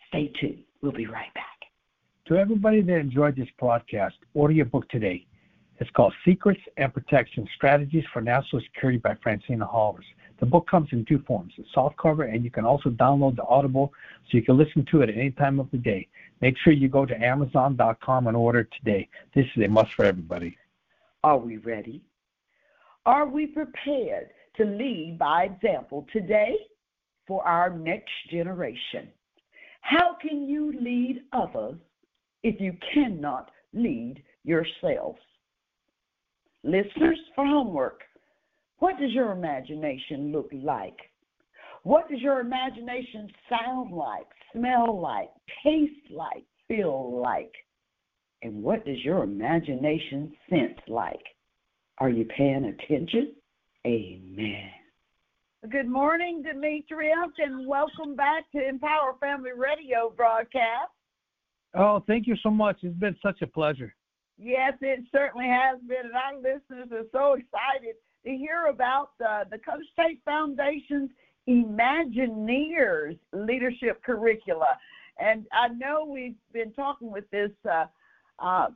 Stay 0.08 0.32
tuned. 0.40 0.64
We'll 0.82 0.92
be 0.92 1.08
right 1.08 1.34
back. 1.34 1.46
To 2.28 2.36
everybody 2.36 2.82
that 2.82 2.98
enjoyed 2.98 3.36
this 3.36 3.48
podcast, 3.62 4.14
order 4.34 4.54
your 4.54 4.66
book 4.66 4.88
today. 4.90 5.26
It's 5.80 5.90
called 5.92 6.14
Secrets 6.24 6.62
and 6.78 6.94
Protection 6.94 7.48
Strategies 7.56 8.04
for 8.14 8.22
National 8.22 8.62
Security 8.62 8.98
by 8.98 9.16
Phrantceena 9.16 9.70
Halres. 9.70 10.06
The 10.40 10.46
book 10.46 10.70
comes 10.70 10.90
in 10.92 11.06
two 11.06 11.20
forms 11.28 11.54
a 11.58 11.78
softcover, 11.78 12.34
and 12.34 12.44
you 12.44 12.52
can 12.52 12.66
also 12.66 12.90
download 12.90 13.36
the 13.36 13.46
Audible 13.46 13.92
so 14.24 14.38
you 14.38 14.44
can 14.44 14.58
listen 14.58 14.86
to 14.92 15.02
it 15.02 15.10
at 15.10 15.16
any 15.16 15.32
time 15.32 15.60
of 15.60 15.70
the 15.72 15.78
day. 15.78 16.08
Make 16.42 16.58
sure 16.58 16.74
you 16.74 16.88
go 16.88 17.06
to 17.06 17.24
Amazon.com 17.24 18.28
and 18.28 18.38
order 18.38 18.64
today. 18.64 19.10
This 19.34 19.46
is 19.56 19.64
a 19.64 19.68
must 19.68 19.94
for 19.94 20.06
everybody. 20.06 20.58
Are 21.24 21.38
we 21.38 21.58
ready? 21.58 22.04
Are 23.06 23.28
we 23.28 23.48
prepared 23.48 24.30
to 24.58 24.66
lead 24.66 25.18
by 25.20 25.44
example 25.44 26.08
today 26.12 26.56
for 27.28 27.46
our 27.48 27.70
next 27.70 28.12
generation? 28.30 29.10
How 29.82 30.16
can 30.22 30.48
you 30.48 30.74
lead 30.80 31.24
others 31.34 31.76
if 32.46 32.62
you 32.62 32.78
cannot 32.94 33.50
lead 33.74 34.24
yourself. 34.44 35.16
Listeners, 36.66 37.20
for 37.36 37.46
homework, 37.46 38.02
what 38.80 39.00
does 39.00 39.12
your 39.12 39.32
imagination 39.34 40.32
look 40.32 40.50
like? 40.52 40.98
What 41.84 42.10
does 42.10 42.20
your 42.22 42.40
imagination 42.40 43.30
sound 43.48 43.94
like, 43.94 44.26
smell 44.52 45.00
like, 45.00 45.30
taste 45.64 46.10
like, 46.10 46.44
feel 46.68 47.22
like? 47.22 47.52
And 48.42 48.64
what 48.64 48.84
does 48.84 48.98
your 49.06 49.22
imagination 49.22 50.34
sense 50.50 50.80
like? 50.88 51.22
Are 52.00 52.10
you 52.10 52.26
paying 52.36 52.66
attention? 52.66 53.34
Amen. 53.86 54.72
Good 55.70 55.88
morning, 55.88 56.42
Demetrios, 56.42 57.32
and 57.38 57.68
welcome 57.68 58.16
back 58.16 58.52
to 58.54 58.68
Empower 58.68 59.14
Family 59.20 59.52
Radio 59.56 60.12
broadcast. 60.18 60.90
Oh, 61.76 62.04
thank 62.08 62.26
you 62.26 62.36
so 62.42 62.50
much. 62.50 62.78
It's 62.82 62.98
been 62.98 63.16
such 63.22 63.44
a 63.44 63.48
pleasure. 63.48 63.94
Yes, 64.38 64.74
it 64.82 65.06
certainly 65.12 65.48
has 65.48 65.80
been, 65.88 66.06
and 66.06 66.14
our 66.14 66.36
listeners 66.36 66.90
are 66.92 67.08
so 67.12 67.34
excited 67.34 67.96
to 68.26 68.32
hear 68.32 68.66
about 68.66 69.10
the 69.18 69.58
Coach 69.58 69.86
Tate 69.96 70.20
Foundation's 70.26 71.10
Imagineers 71.48 73.18
Leadership 73.34 74.04
Curricula. 74.04 74.68
And 75.20 75.46
I 75.54 75.70
know 75.70 76.06
we've 76.06 76.36
been 76.52 76.74
talking 76.74 77.12
with 77.12 77.30
this 77.32 77.52
uh, 77.70 77.86
uh, 78.40 78.68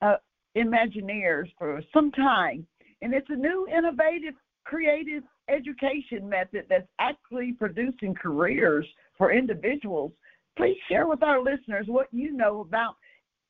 uh, 0.00 0.16
Imagineers 0.56 1.48
for 1.58 1.82
some 1.92 2.10
time, 2.12 2.66
and 3.02 3.12
it's 3.12 3.28
a 3.28 3.36
new, 3.36 3.66
innovative, 3.68 4.34
creative 4.64 5.22
education 5.50 6.26
method 6.26 6.64
that's 6.70 6.88
actually 6.98 7.52
producing 7.52 8.14
careers 8.14 8.86
for 9.18 9.30
individuals. 9.32 10.12
Please 10.56 10.78
share 10.88 11.06
with 11.06 11.22
our 11.22 11.42
listeners 11.42 11.86
what 11.88 12.08
you 12.10 12.32
know 12.32 12.60
about 12.60 12.96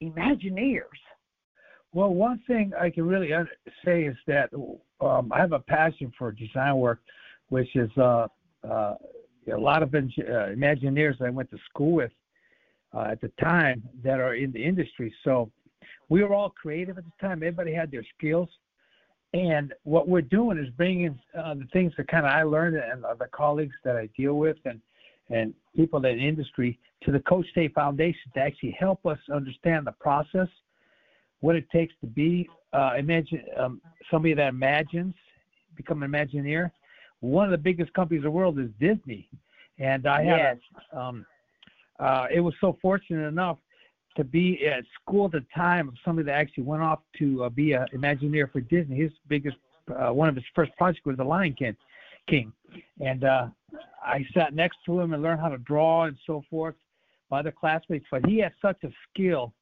Imagineers. 0.02 0.82
Well, 1.92 2.12
one 2.12 2.40
thing 2.46 2.72
I 2.78 2.90
can 2.90 3.06
really 3.06 3.30
say 3.84 4.04
is 4.04 4.16
that 4.26 4.50
um, 5.00 5.32
I 5.32 5.38
have 5.38 5.52
a 5.52 5.60
passion 5.60 6.12
for 6.18 6.32
design 6.32 6.76
work, 6.76 7.00
which 7.48 7.74
is 7.74 7.90
uh, 7.96 8.26
uh, 8.68 8.94
a 9.52 9.56
lot 9.56 9.82
of 9.82 9.94
uh, 9.94 9.98
Imagineers 9.98 11.22
I 11.22 11.30
went 11.30 11.50
to 11.50 11.58
school 11.70 11.92
with 11.92 12.12
uh, 12.94 13.08
at 13.12 13.20
the 13.20 13.30
time 13.40 13.82
that 14.02 14.20
are 14.20 14.34
in 14.34 14.52
the 14.52 14.62
industry. 14.62 15.14
So 15.24 15.50
we 16.08 16.22
were 16.22 16.34
all 16.34 16.50
creative 16.50 16.98
at 16.98 17.04
the 17.04 17.12
time. 17.20 17.42
Everybody 17.42 17.72
had 17.72 17.90
their 17.90 18.04
skills. 18.16 18.48
And 19.34 19.74
what 19.82 20.08
we're 20.08 20.22
doing 20.22 20.58
is 20.58 20.68
bringing 20.76 21.18
uh, 21.36 21.54
the 21.54 21.66
things 21.72 21.92
that 21.96 22.08
kind 22.08 22.24
of 22.24 22.32
I 22.32 22.42
learned 22.42 22.76
and 22.76 23.04
the 23.18 23.26
colleagues 23.32 23.74
that 23.84 23.96
I 23.96 24.08
deal 24.16 24.34
with 24.34 24.56
and 24.64 24.80
and 25.28 25.52
people 25.74 26.04
in 26.04 26.18
the 26.18 26.22
industry 26.22 26.78
to 27.02 27.10
the 27.10 27.18
Coach 27.20 27.46
Tate 27.54 27.74
Foundation 27.74 28.30
to 28.34 28.40
actually 28.40 28.76
help 28.78 29.04
us 29.06 29.18
understand 29.32 29.86
the 29.86 29.92
process, 29.92 30.48
what 31.40 31.56
it 31.56 31.68
takes 31.70 31.94
to 32.00 32.06
be 32.06 32.48
uh, 32.72 32.92
imagine 32.98 33.42
um, 33.56 33.80
somebody 34.10 34.34
that 34.34 34.48
imagines, 34.48 35.14
become 35.76 36.02
an 36.02 36.10
Imagineer. 36.10 36.70
One 37.20 37.46
of 37.46 37.50
the 37.50 37.58
biggest 37.58 37.92
companies 37.94 38.20
in 38.20 38.24
the 38.24 38.30
world 38.30 38.58
is 38.58 38.68
Disney, 38.78 39.28
and 39.78 40.06
I 40.06 40.22
had 40.22 40.60
yes. 40.74 40.82
um, 40.92 41.24
uh, 41.98 42.26
it 42.32 42.40
was 42.40 42.54
so 42.60 42.76
fortunate 42.82 43.26
enough 43.26 43.58
to 44.16 44.24
be 44.24 44.66
at 44.66 44.84
school 45.00 45.26
at 45.26 45.32
the 45.32 45.44
time 45.54 45.88
of 45.88 45.94
somebody 46.04 46.26
that 46.26 46.32
actually 46.32 46.64
went 46.64 46.82
off 46.82 47.00
to 47.18 47.44
uh, 47.44 47.48
be 47.48 47.72
an 47.72 47.86
Imagineer 47.94 48.50
for 48.50 48.60
Disney. 48.60 48.96
His 48.96 49.12
biggest, 49.28 49.56
uh, 49.90 50.12
one 50.12 50.28
of 50.28 50.34
his 50.34 50.44
first 50.54 50.72
projects 50.76 51.04
was 51.04 51.16
The 51.16 51.24
Lion 51.24 51.54
King, 51.54 51.76
King, 52.28 52.52
and 53.00 53.24
uh, 53.24 53.48
I 54.04 54.26
sat 54.34 54.54
next 54.54 54.78
to 54.86 55.00
him 55.00 55.12
and 55.12 55.22
learned 55.22 55.40
how 55.40 55.48
to 55.48 55.58
draw 55.58 56.04
and 56.04 56.16
so 56.26 56.44
forth 56.50 56.74
by 57.28 57.42
the 57.42 57.52
classmates. 57.52 58.06
But 58.10 58.26
he 58.26 58.38
had 58.38 58.52
such 58.60 58.82
a 58.84 58.90
skill, 59.10 59.52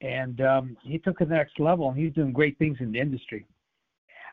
and 0.00 0.40
um, 0.40 0.76
he 0.82 0.98
took 0.98 1.20
it 1.20 1.24
to 1.24 1.28
the 1.28 1.34
next 1.34 1.58
level, 1.60 1.90
and 1.90 1.98
he's 1.98 2.12
doing 2.12 2.32
great 2.32 2.58
things 2.58 2.78
in 2.80 2.92
the 2.92 2.98
industry. 2.98 3.46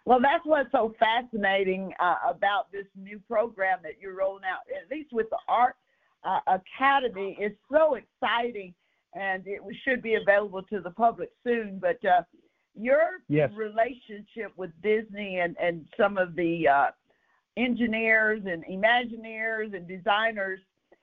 Well, 0.06 0.20
that's 0.22 0.46
what's 0.46 0.72
so 0.72 0.96
fascinating 0.98 1.94
uh, 2.00 2.16
about 2.30 2.72
this 2.72 2.86
new 2.96 3.20
program 3.28 3.80
that 3.84 3.94
you're 4.00 4.16
rolling 4.16 4.46
out, 4.46 4.60
at 4.74 4.90
least 4.90 5.12
with 5.12 5.30
the 5.30 5.38
Art 5.50 5.76
uh, 6.24 6.40
Academy. 6.48 7.36
It's 7.40 7.58
so 7.70 7.96
exciting 7.96 8.74
and 9.14 9.44
it 9.48 9.62
should 9.84 10.02
be 10.02 10.16
available 10.16 10.62
to 10.64 10.80
the 10.80 10.92
public 10.92 11.30
soon. 11.44 11.80
But 11.82 12.04
uh, 12.06 12.22
your 12.76 13.22
yes. 13.28 13.52
relationship 13.56 14.52
with 14.56 14.72
Disney 14.82 15.40
and, 15.40 15.56
and 15.62 15.86
some 15.98 16.18
of 16.18 16.36
the 16.36 16.68
uh, 16.68 16.88
engineers 17.56 18.42
and 18.46 18.64
Imagineers 18.66 19.76
and 19.76 19.88
designers, 19.88 20.60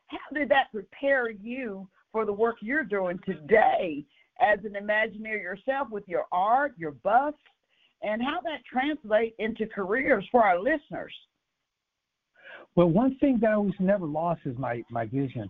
how 0.07 0.19
did 0.33 0.49
that 0.51 0.71
prepare 0.73 1.31
you 1.31 1.89
for 2.13 2.25
the 2.25 2.33
work 2.33 2.57
you're 2.61 2.85
doing 2.85 3.19
today 3.27 4.05
as 4.41 4.59
an 4.65 4.77
Imagineer 4.81 5.41
yourself 5.41 5.89
with 5.91 6.05
your 6.07 6.25
art, 6.33 6.75
your 6.77 6.93
busts, 6.93 7.39
and 8.03 8.23
how 8.23 8.41
that 8.43 8.65
translates 8.71 9.35
into 9.39 9.67
careers 9.67 10.25
for 10.31 10.43
our 10.45 10.59
listeners? 10.59 11.13
Well, 12.77 12.89
one 12.89 13.17
thing 13.19 13.39
that 13.41 13.51
I 13.51 13.55
always 13.55 13.75
never 13.79 14.07
lost 14.07 14.41
is 14.45 14.59
my 14.59 14.83
my 14.91 15.07
vision, 15.07 15.49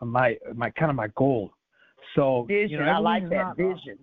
my 0.00 0.36
my 0.54 0.70
kind 0.70 0.90
of 0.90 0.96
my 0.96 1.08
goal. 1.08 1.52
So 2.14 2.44
vision, 2.48 2.70
you 2.70 2.78
know, 2.78 2.90
I 2.90 2.98
like 2.98 3.28
that 3.28 3.56
vision. 3.56 3.98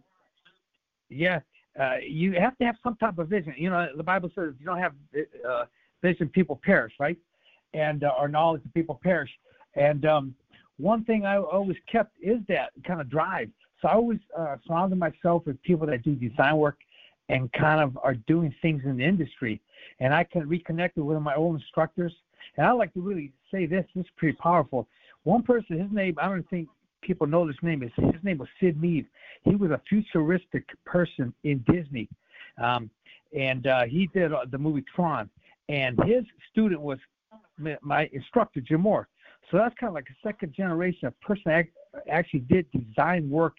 Yeah, 1.10 1.40
uh, 1.80 1.96
you 2.08 2.34
have 2.34 2.58
to 2.60 2.66
have 2.66 2.76
some 2.84 2.96
type 2.98 3.18
of 3.18 3.28
vision. 3.28 3.56
You 3.58 3.72
know, 3.72 3.88
the 3.96 4.04
Bible 4.04 4.30
says 4.36 4.52
if 4.54 4.60
you 4.60 4.66
don't 4.66 4.80
have 4.80 4.94
uh, 5.48 5.66
vision, 6.04 6.30
people 6.30 6.60
perish, 6.64 6.94
right? 7.00 7.18
And 7.74 8.04
uh, 8.04 8.12
or 8.20 8.28
knowledge, 8.28 8.62
people 8.74 9.00
perish. 9.02 9.32
And 9.76 10.06
um, 10.06 10.36
one 10.78 11.04
thing 11.06 11.26
I 11.26 11.38
always 11.38 11.78
kept 11.92 12.14
is 12.22 12.40
that 12.48 12.72
kind 12.86 13.02
of 13.02 13.10
drive. 13.10 13.50
So 13.82 13.88
I 13.88 13.94
always 13.94 14.20
uh, 14.38 14.58
surrounded 14.68 14.98
myself 14.98 15.46
with 15.46 15.62
people 15.64 15.88
that 15.88 16.04
do 16.04 16.16
design 16.16 16.58
work 16.58 16.78
and 17.30 17.52
kind 17.54 17.82
of 17.82 17.98
are 18.04 18.16
doing 18.16 18.54
things 18.62 18.82
in 18.86 18.98
the 18.98 19.06
industry. 19.06 19.62
And 20.00 20.14
I 20.14 20.24
can 20.24 20.44
reconnect 20.44 20.96
with 20.96 21.06
one 21.06 21.16
of 21.16 21.22
my 21.24 21.36
old 21.36 21.56
instructors. 21.56 22.14
And 22.58 22.66
I 22.66 22.72
like 22.72 22.94
to 22.94 23.02
really 23.02 23.32
say 23.52 23.66
this. 23.66 23.86
This 23.96 24.06
is 24.06 24.12
pretty 24.18 24.38
powerful. 24.38 24.88
One 25.24 25.44
person, 25.44 25.80
his 25.80 25.92
name, 25.92 26.16
I 26.22 26.28
don't 26.28 26.50
think 26.50 26.68
people 27.02 27.28
know 27.28 27.48
this 27.48 27.56
name 27.62 27.84
is 27.84 27.92
his 27.96 28.24
name 28.24 28.38
was 28.38 28.50
Syd 28.60 28.82
Mead. 28.82 29.06
He 29.44 29.56
was 29.56 29.72
a 29.72 29.82
futuristic 29.88 30.66
person 30.86 31.34
in 31.44 31.64
Disney, 31.72 32.10
um, 32.62 32.90
and 33.38 33.68
uh, 33.68 33.86
he 33.86 34.10
did 34.14 34.34
uh, 34.34 34.46
the 34.50 34.58
movie 34.58 34.84
Tron. 34.96 35.30
And 35.70 36.00
his 36.06 36.24
student 36.52 36.82
was 36.82 36.98
my 37.82 38.10
instructor, 38.12 38.60
Jim 38.60 38.82
Moore. 38.82 39.08
So 39.52 39.58
that's 39.58 39.76
kind 39.80 39.90
of 39.90 39.94
like 39.94 40.08
a 40.10 40.28
second 40.28 40.54
generation 40.54 41.08
of 41.08 41.20
person 41.22 41.44
that 41.46 41.66
actually 42.10 42.42
did 42.42 42.66
design 42.72 43.30
work 43.30 43.56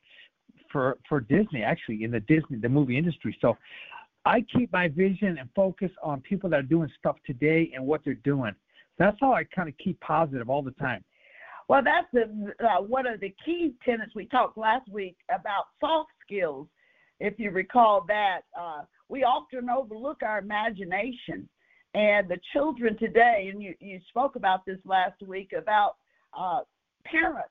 for 0.71 0.99
for 1.09 1.21
Disney, 1.21 1.63
actually 1.63 2.05
in 2.05 2.11
the 2.11 2.21
Disney 2.21 2.59
the 2.59 2.69
movie 2.69 2.99
industry. 2.99 3.37
So 3.41 3.57
I 4.25 4.45
keep 4.55 4.73
my 4.73 4.89
vision 4.89 5.39
and 5.39 5.49
focus 5.55 5.91
on 6.03 6.21
people 6.21 6.51
that 6.51 6.59
are 6.59 6.63
doing 6.63 6.91
stuff 6.99 7.17
today 7.27 7.73
and 7.75 7.85
what 7.87 8.03
they're 8.05 8.15
doing. 8.15 8.55
That's 8.99 9.17
how 9.21 9.33
I 9.33 9.45
kind 9.45 9.69
of 9.69 9.77
keep 9.79 9.99
positive 10.01 10.51
all 10.51 10.63
the 10.63 10.73
time. 10.73 11.03
Well, 11.69 11.83
that's 11.83 12.09
the, 12.13 12.53
uh, 12.65 12.83
one 12.83 13.07
of 13.07 13.21
the 13.21 13.35
key 13.45 13.75
tenets 13.85 14.15
we 14.15 14.27
talked 14.27 14.59
last 14.59 14.89
week 14.91 15.17
about 15.33 15.65
soft 15.79 16.11
skills. 16.21 16.67
If 17.21 17.39
you 17.39 17.51
recall 17.51 18.05
that, 18.09 18.41
uh, 18.59 18.83
we 19.09 19.25
often 19.25 19.71
overlook 19.71 20.23
our 20.23 20.39
imagination. 20.39 21.49
And 21.95 22.29
the 22.29 22.39
children 22.53 22.97
today, 22.99 23.51
and 23.53 23.63
you, 23.63 23.75
you 23.81 24.01
spoke 24.09 24.37
about 24.37 24.67
this 24.67 24.79
last 24.85 25.23
week 25.23 25.53
about 25.57 25.97
uh, 26.39 26.61
parents 27.05 27.51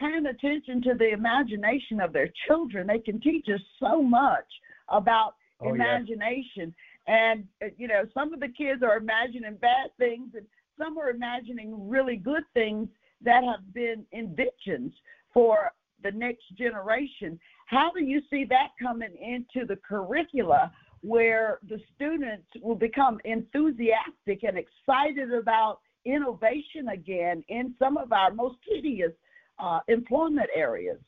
paying 0.00 0.26
attention 0.26 0.82
to 0.82 0.94
the 0.94 1.10
imagination 1.10 2.00
of 2.00 2.12
their 2.12 2.30
children. 2.48 2.86
They 2.86 2.98
can 2.98 3.20
teach 3.20 3.46
us 3.54 3.60
so 3.78 4.02
much 4.02 4.46
about 4.88 5.34
oh, 5.60 5.74
imagination. 5.74 6.74
And, 7.06 7.44
uh, 7.62 7.66
you 7.76 7.86
know, 7.86 8.04
some 8.14 8.32
of 8.32 8.40
the 8.40 8.48
kids 8.48 8.82
are 8.82 8.96
imagining 8.96 9.56
bad 9.60 9.90
things, 9.98 10.30
and 10.34 10.46
some 10.78 10.98
are 10.98 11.10
imagining 11.10 11.88
really 11.88 12.16
good 12.16 12.44
things 12.54 12.88
that 13.22 13.44
have 13.44 13.74
been 13.74 14.04
inventions 14.12 14.92
for 15.32 15.72
the 16.02 16.10
next 16.12 16.44
generation. 16.56 17.38
How 17.66 17.92
do 17.92 18.02
you 18.02 18.22
see 18.30 18.44
that 18.48 18.68
coming 18.82 19.14
into 19.20 19.66
the 19.66 19.76
curricula 19.76 20.72
where 21.02 21.58
the 21.68 21.80
students 21.94 22.46
will 22.62 22.74
become 22.74 23.20
enthusiastic 23.24 24.42
and 24.42 24.56
excited 24.58 25.32
about 25.32 25.80
innovation 26.04 26.88
again 26.92 27.44
in 27.48 27.74
some 27.78 27.96
of 27.96 28.12
our 28.12 28.32
most 28.32 28.56
tedious 28.66 29.12
uh, 29.62 29.80
employment 29.88 30.48
areas? 30.54 30.98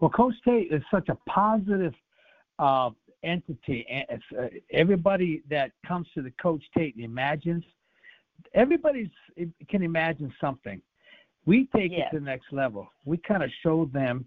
Well, 0.00 0.10
Coach 0.10 0.34
Tate 0.44 0.72
is 0.72 0.82
such 0.90 1.08
a 1.08 1.16
positive 1.28 1.94
uh, 2.58 2.90
entity. 3.22 3.86
Uh, 4.38 4.46
everybody 4.72 5.42
that 5.50 5.72
comes 5.86 6.06
to 6.14 6.22
the 6.22 6.30
Coach 6.42 6.62
Tate 6.76 6.96
imagines, 6.98 7.64
everybody 8.54 9.10
can 9.68 9.82
imagine 9.82 10.32
something. 10.40 10.80
We 11.46 11.68
take 11.74 11.92
yes. 11.92 12.08
it 12.12 12.16
to 12.16 12.20
the 12.20 12.26
next 12.26 12.52
level. 12.52 12.88
We 13.04 13.18
kind 13.18 13.42
of 13.42 13.50
show 13.62 13.90
them 13.92 14.26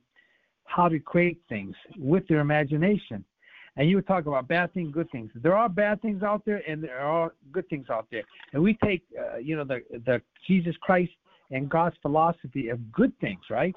how 0.65 0.87
to 0.89 0.99
create 0.99 1.39
things 1.49 1.75
with 1.97 2.27
their 2.27 2.39
imagination. 2.39 3.23
And 3.75 3.89
you 3.89 3.95
were 3.95 4.03
talking 4.03 4.27
about 4.27 4.47
bad 4.47 4.71
things, 4.73 4.93
good 4.93 5.09
things. 5.11 5.31
There 5.35 5.55
are 5.55 5.67
bad 5.67 6.01
things 6.01 6.21
out 6.21 6.43
there, 6.45 6.61
and 6.67 6.83
there 6.83 6.99
are 6.99 7.33
good 7.51 7.67
things 7.69 7.87
out 7.89 8.07
there. 8.11 8.23
And 8.53 8.61
we 8.61 8.77
take, 8.83 9.01
uh, 9.19 9.37
you 9.37 9.55
know, 9.55 9.63
the 9.63 9.81
the 10.05 10.21
Jesus 10.47 10.75
Christ 10.81 11.11
and 11.53 11.69
God's 11.69 11.95
philosophy 12.01 12.69
of 12.69 12.91
good 12.91 13.17
things, 13.19 13.41
right? 13.49 13.75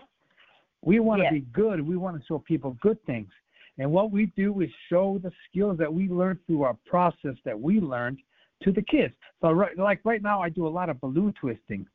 We 0.82 0.98
want 1.00 1.22
Yes. 1.22 1.30
to 1.30 1.34
be 1.34 1.46
good. 1.52 1.80
We 1.80 1.96
want 1.96 2.18
to 2.18 2.26
show 2.26 2.38
people 2.38 2.76
good 2.80 3.02
things. 3.04 3.30
And 3.78 3.92
what 3.92 4.10
we 4.10 4.26
do 4.36 4.60
is 4.60 4.70
show 4.88 5.18
the 5.18 5.30
skills 5.48 5.76
that 5.78 5.92
we 5.92 6.08
learned 6.08 6.44
through 6.46 6.62
our 6.62 6.74
process 6.86 7.36
that 7.44 7.58
we 7.60 7.80
learned 7.80 8.18
to 8.62 8.72
the 8.72 8.82
kids. 8.82 9.14
So, 9.42 9.52
right, 9.52 9.76
like 9.76 10.00
right 10.04 10.22
now, 10.22 10.40
I 10.40 10.48
do 10.48 10.66
a 10.66 10.68
lot 10.68 10.88
of 10.88 10.98
balloon 11.00 11.34
twisting, 11.34 11.86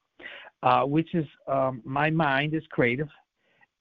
uh, 0.62 0.84
which 0.84 1.16
is 1.16 1.26
um, 1.48 1.82
my 1.84 2.12
mind 2.12 2.54
is 2.54 2.64
creative. 2.70 3.10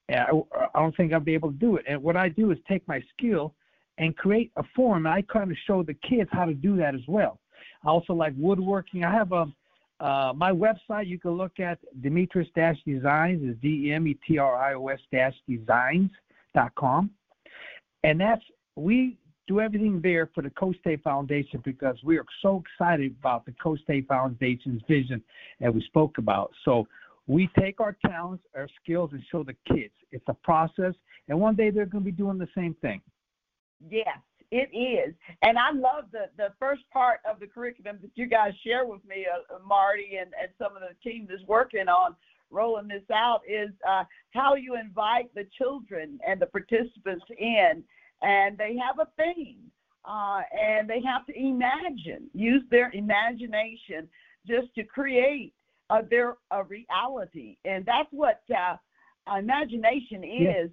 And 0.09 0.19
I, 0.19 0.31
I 0.73 0.79
don't 0.81 0.95
think 0.97 1.13
I'll 1.13 1.19
be 1.19 1.35
able 1.35 1.51
to 1.51 1.57
do 1.57 1.75
it. 1.75 1.85
And 1.87 2.01
what 2.01 2.17
I 2.17 2.29
do 2.29 2.49
is 2.49 2.57
take 2.67 2.85
my 2.87 3.01
skill 3.13 3.53
and 3.99 4.17
create 4.17 4.51
a 4.55 4.63
form. 4.75 5.05
And 5.05 5.13
I 5.13 5.21
kind 5.21 5.51
of 5.51 5.57
show 5.67 5.83
the 5.83 5.93
kids 5.93 6.29
how 6.33 6.45
to 6.45 6.55
do 6.55 6.75
that 6.77 6.95
as 6.95 7.07
well. 7.07 7.39
I 7.85 7.89
also 7.89 8.13
like 8.13 8.33
woodworking. 8.35 9.03
I 9.03 9.11
have 9.11 9.31
a 9.31 9.45
uh, 10.01 10.33
my 10.35 10.51
website 10.51 11.07
you 11.07 11.19
can 11.19 11.31
look 11.31 11.59
at 11.59 11.77
Demetrios 12.01 12.47
Designs, 12.85 13.43
is 13.43 13.55
D 13.61 13.87
E 13.87 13.93
M 13.93 14.07
E 14.07 14.17
T 14.27 14.37
R 14.39 14.55
I 14.55 14.73
O 14.73 14.87
S 14.87 14.99
Dash 15.11 15.35
Designs 15.47 16.09
dot 16.55 16.73
com, 16.75 17.11
and 18.03 18.19
that's 18.19 18.41
we 18.75 19.17
do 19.47 19.59
everything 19.59 20.01
there 20.01 20.29
for 20.33 20.41
the 20.41 20.49
Coach 20.51 20.77
Tate 20.83 21.03
Foundation 21.03 21.61
because 21.63 21.97
we 22.03 22.17
are 22.17 22.25
so 22.41 22.63
excited 22.65 23.15
about 23.19 23.45
the 23.45 23.53
Coach 23.63 23.79
Tate 23.85 24.07
Foundation's 24.07 24.81
vision 24.87 25.21
that 25.59 25.73
we 25.73 25.81
spoke 25.83 26.17
about. 26.17 26.51
So 26.65 26.87
we 27.27 27.49
take 27.59 27.79
our 27.79 27.95
talents, 28.05 28.43
our 28.55 28.67
skills, 28.81 29.11
and 29.13 29.21
show 29.31 29.43
the 29.43 29.55
kids. 29.67 29.93
It's 30.11 30.25
a 30.27 30.33
process, 30.33 30.93
and 31.27 31.39
one 31.39 31.55
day 31.55 31.69
they're 31.69 31.85
going 31.85 32.03
to 32.03 32.11
be 32.11 32.15
doing 32.15 32.37
the 32.37 32.47
same 32.55 32.75
thing. 32.81 33.01
Yes, 33.89 34.17
it 34.51 34.69
is. 34.75 35.15
And 35.41 35.57
I 35.57 35.71
love 35.71 36.05
the, 36.11 36.25
the 36.37 36.49
first 36.59 36.83
part 36.91 37.21
of 37.29 37.39
the 37.39 37.47
curriculum 37.47 37.99
that 38.01 38.11
you 38.15 38.27
guys 38.27 38.51
share 38.65 38.85
with 38.85 39.03
me, 39.05 39.25
uh, 39.25 39.57
Marty, 39.65 40.17
and, 40.19 40.31
and 40.39 40.51
some 40.57 40.75
of 40.75 40.81
the 40.81 41.09
team 41.09 41.27
that's 41.29 41.43
working 41.47 41.87
on 41.87 42.15
rolling 42.49 42.89
this 42.89 43.09
out 43.13 43.41
is 43.47 43.69
uh, 43.87 44.03
how 44.31 44.55
you 44.55 44.75
invite 44.75 45.33
the 45.33 45.47
children 45.57 46.19
and 46.27 46.41
the 46.41 46.45
participants 46.45 47.25
in. 47.37 47.83
And 48.21 48.57
they 48.57 48.75
have 48.75 48.99
a 48.99 49.07
theme, 49.17 49.71
uh, 50.05 50.41
and 50.51 50.87
they 50.87 51.01
have 51.01 51.25
to 51.27 51.39
imagine, 51.39 52.29
use 52.33 52.63
their 52.69 52.91
imagination 52.93 54.07
just 54.45 54.73
to 54.75 54.83
create 54.83 55.53
uh, 55.89 56.01
their 56.09 56.35
a 56.51 56.63
reality. 56.63 57.57
And 57.65 57.85
that's 57.85 58.09
what 58.11 58.41
uh, 58.55 58.75
imagination 59.37 60.23
is. 60.23 60.71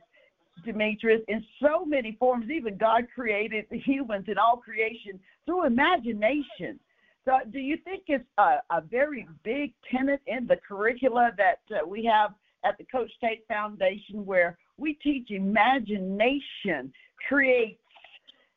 Demetrios, 0.66 1.22
in 1.28 1.44
so 1.60 1.84
many 1.84 2.16
forms. 2.18 2.50
Even 2.50 2.76
God 2.76 3.06
created 3.14 3.66
the 3.70 3.78
humans 3.78 4.24
and 4.28 4.38
all 4.38 4.56
creation 4.56 5.18
through 5.46 5.66
imagination. 5.66 6.78
So, 7.24 7.32
do 7.50 7.58
you 7.58 7.76
think 7.84 8.04
it's 8.06 8.24
a, 8.38 8.56
a 8.70 8.80
very 8.80 9.28
big 9.44 9.74
tenet 9.90 10.20
in 10.26 10.46
the 10.46 10.56
curricula 10.56 11.32
that 11.36 11.60
uh, 11.70 11.86
we 11.86 12.04
have 12.04 12.32
at 12.64 12.78
the 12.78 12.84
Coach 12.84 13.10
Tate 13.20 13.46
Foundation 13.48 14.24
where 14.24 14.56
we 14.78 14.94
teach 15.02 15.30
imagination 15.30 16.92
creates 17.28 17.80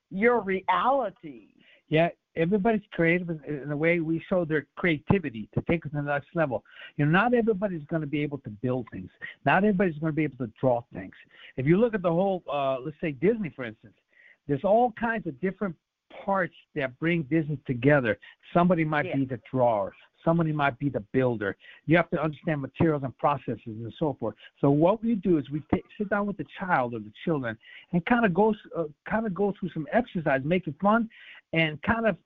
your 0.10 0.42
reality? 0.42 1.50
Yeah, 1.90 2.10
everybody's 2.36 2.82
creative 2.92 3.30
in- 3.30 3.70
the 3.70 3.76
way 3.76 4.00
we 4.00 4.20
show 4.30 4.46
their 4.46 4.66
creativity 4.76 5.50
to 5.54 5.62
take 5.70 5.86
it 5.86 5.90
to 5.90 5.96
the 5.96 6.02
next 6.02 6.28
level. 6.36 6.64
You 6.98 7.06
know, 7.06 7.12
not 7.12 7.34
everybody's 7.34 7.86
going 7.86 8.02
to 8.02 8.08
be 8.08 8.22
able 8.22 8.38
to 8.40 8.50
build 8.50 8.88
things. 8.92 9.10
Not 9.46 9.64
everybody's 9.64 9.98
going 9.98 10.12
to 10.12 10.16
be 10.16 10.24
able 10.24 10.46
to 10.46 10.52
draw 10.60 10.82
things. 10.94 11.14
If 11.58 11.66
you 11.66 11.78
look 11.78 11.94
at 11.94 12.02
the 12.02 12.12
whole, 12.12 12.44
uh, 12.52 12.80
let's 12.80 12.98
say 13.02 13.12
Disney, 13.12 13.50
for 13.50 13.66
instance, 13.66 13.96
there's 14.48 14.64
all 14.64 14.92
kinds 15.00 15.28
of 15.28 15.40
different 15.42 15.76
parts 16.26 16.56
that 16.76 16.98
bring 17.00 17.24
Disney 17.24 17.58
together. 17.66 18.18
Somebody 18.54 18.84
might 18.84 19.06
Yeah. 19.06 19.18
be 19.18 19.26
the 19.26 19.40
drawer. 19.50 19.94
Somebody 20.24 20.52
might 20.52 20.78
be 20.78 20.90
the 20.90 21.00
builder. 21.14 21.56
You 21.88 21.98
have 21.98 22.10
to 22.12 22.22
understand 22.22 22.62
materials 22.62 23.04
and 23.04 23.18
processes 23.18 23.60
and 23.66 23.94
so 23.98 24.14
forth. 24.14 24.36
So 24.60 24.70
what 24.70 25.04
we 25.04 25.16
do 25.16 25.38
is 25.40 25.50
we 25.50 25.62
ta 25.62 25.78
sit 25.98 26.10
down 26.10 26.28
with 26.28 26.38
the 26.38 26.46
child 26.60 26.94
or 26.94 27.00
the 27.00 27.12
children 27.26 27.58
and 27.92 28.06
kind 28.06 28.26
of 28.26 28.34
go 28.34 28.54
uh, 28.76 28.84
kind 29.06 29.26
of 29.26 29.34
go 29.34 29.52
through 29.60 29.70
some 29.70 29.88
exercise, 29.92 30.44
make 30.44 30.68
it 30.68 30.76
fun, 30.80 31.10
and 31.54 31.82
kind 31.84 32.08
of 32.08 32.18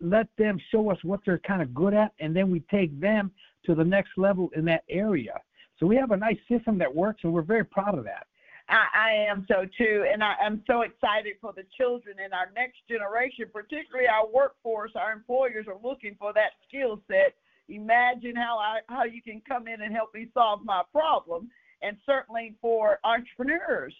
let 0.00 0.28
them 0.38 0.58
show 0.70 0.90
us 0.90 0.98
what 1.02 1.20
they're 1.26 1.38
kind 1.38 1.62
of 1.62 1.74
good 1.74 1.94
at, 1.94 2.12
and 2.20 2.34
then 2.34 2.50
we 2.50 2.60
take 2.70 2.98
them 3.00 3.30
to 3.64 3.74
the 3.74 3.84
next 3.84 4.10
level 4.16 4.50
in 4.56 4.64
that 4.64 4.84
area. 4.88 5.34
So 5.78 5.86
we 5.86 5.96
have 5.96 6.12
a 6.12 6.16
nice 6.16 6.38
system 6.48 6.78
that 6.78 6.94
works, 6.94 7.20
and 7.24 7.32
we're 7.32 7.42
very 7.42 7.64
proud 7.64 7.98
of 7.98 8.04
that. 8.04 8.26
I, 8.68 8.86
I 8.94 9.10
am 9.30 9.44
so 9.48 9.66
too, 9.76 10.06
and 10.10 10.24
I, 10.24 10.34
I'm 10.42 10.62
so 10.66 10.80
excited 10.82 11.34
for 11.40 11.52
the 11.54 11.64
children 11.76 12.16
in 12.24 12.32
our 12.32 12.50
next 12.54 12.78
generation, 12.88 13.46
particularly 13.52 14.08
our 14.08 14.26
workforce. 14.26 14.92
Our 14.96 15.12
employers 15.12 15.66
are 15.68 15.78
looking 15.82 16.16
for 16.18 16.32
that 16.32 16.52
skill 16.66 17.00
set. 17.08 17.34
Imagine 17.68 18.34
how 18.34 18.58
I, 18.58 18.78
how 18.88 19.04
you 19.04 19.20
can 19.22 19.42
come 19.46 19.68
in 19.68 19.82
and 19.82 19.94
help 19.94 20.14
me 20.14 20.28
solve 20.32 20.60
my 20.64 20.82
problem, 20.92 21.50
and 21.82 21.96
certainly 22.06 22.54
for 22.60 22.98
entrepreneurs 23.04 23.94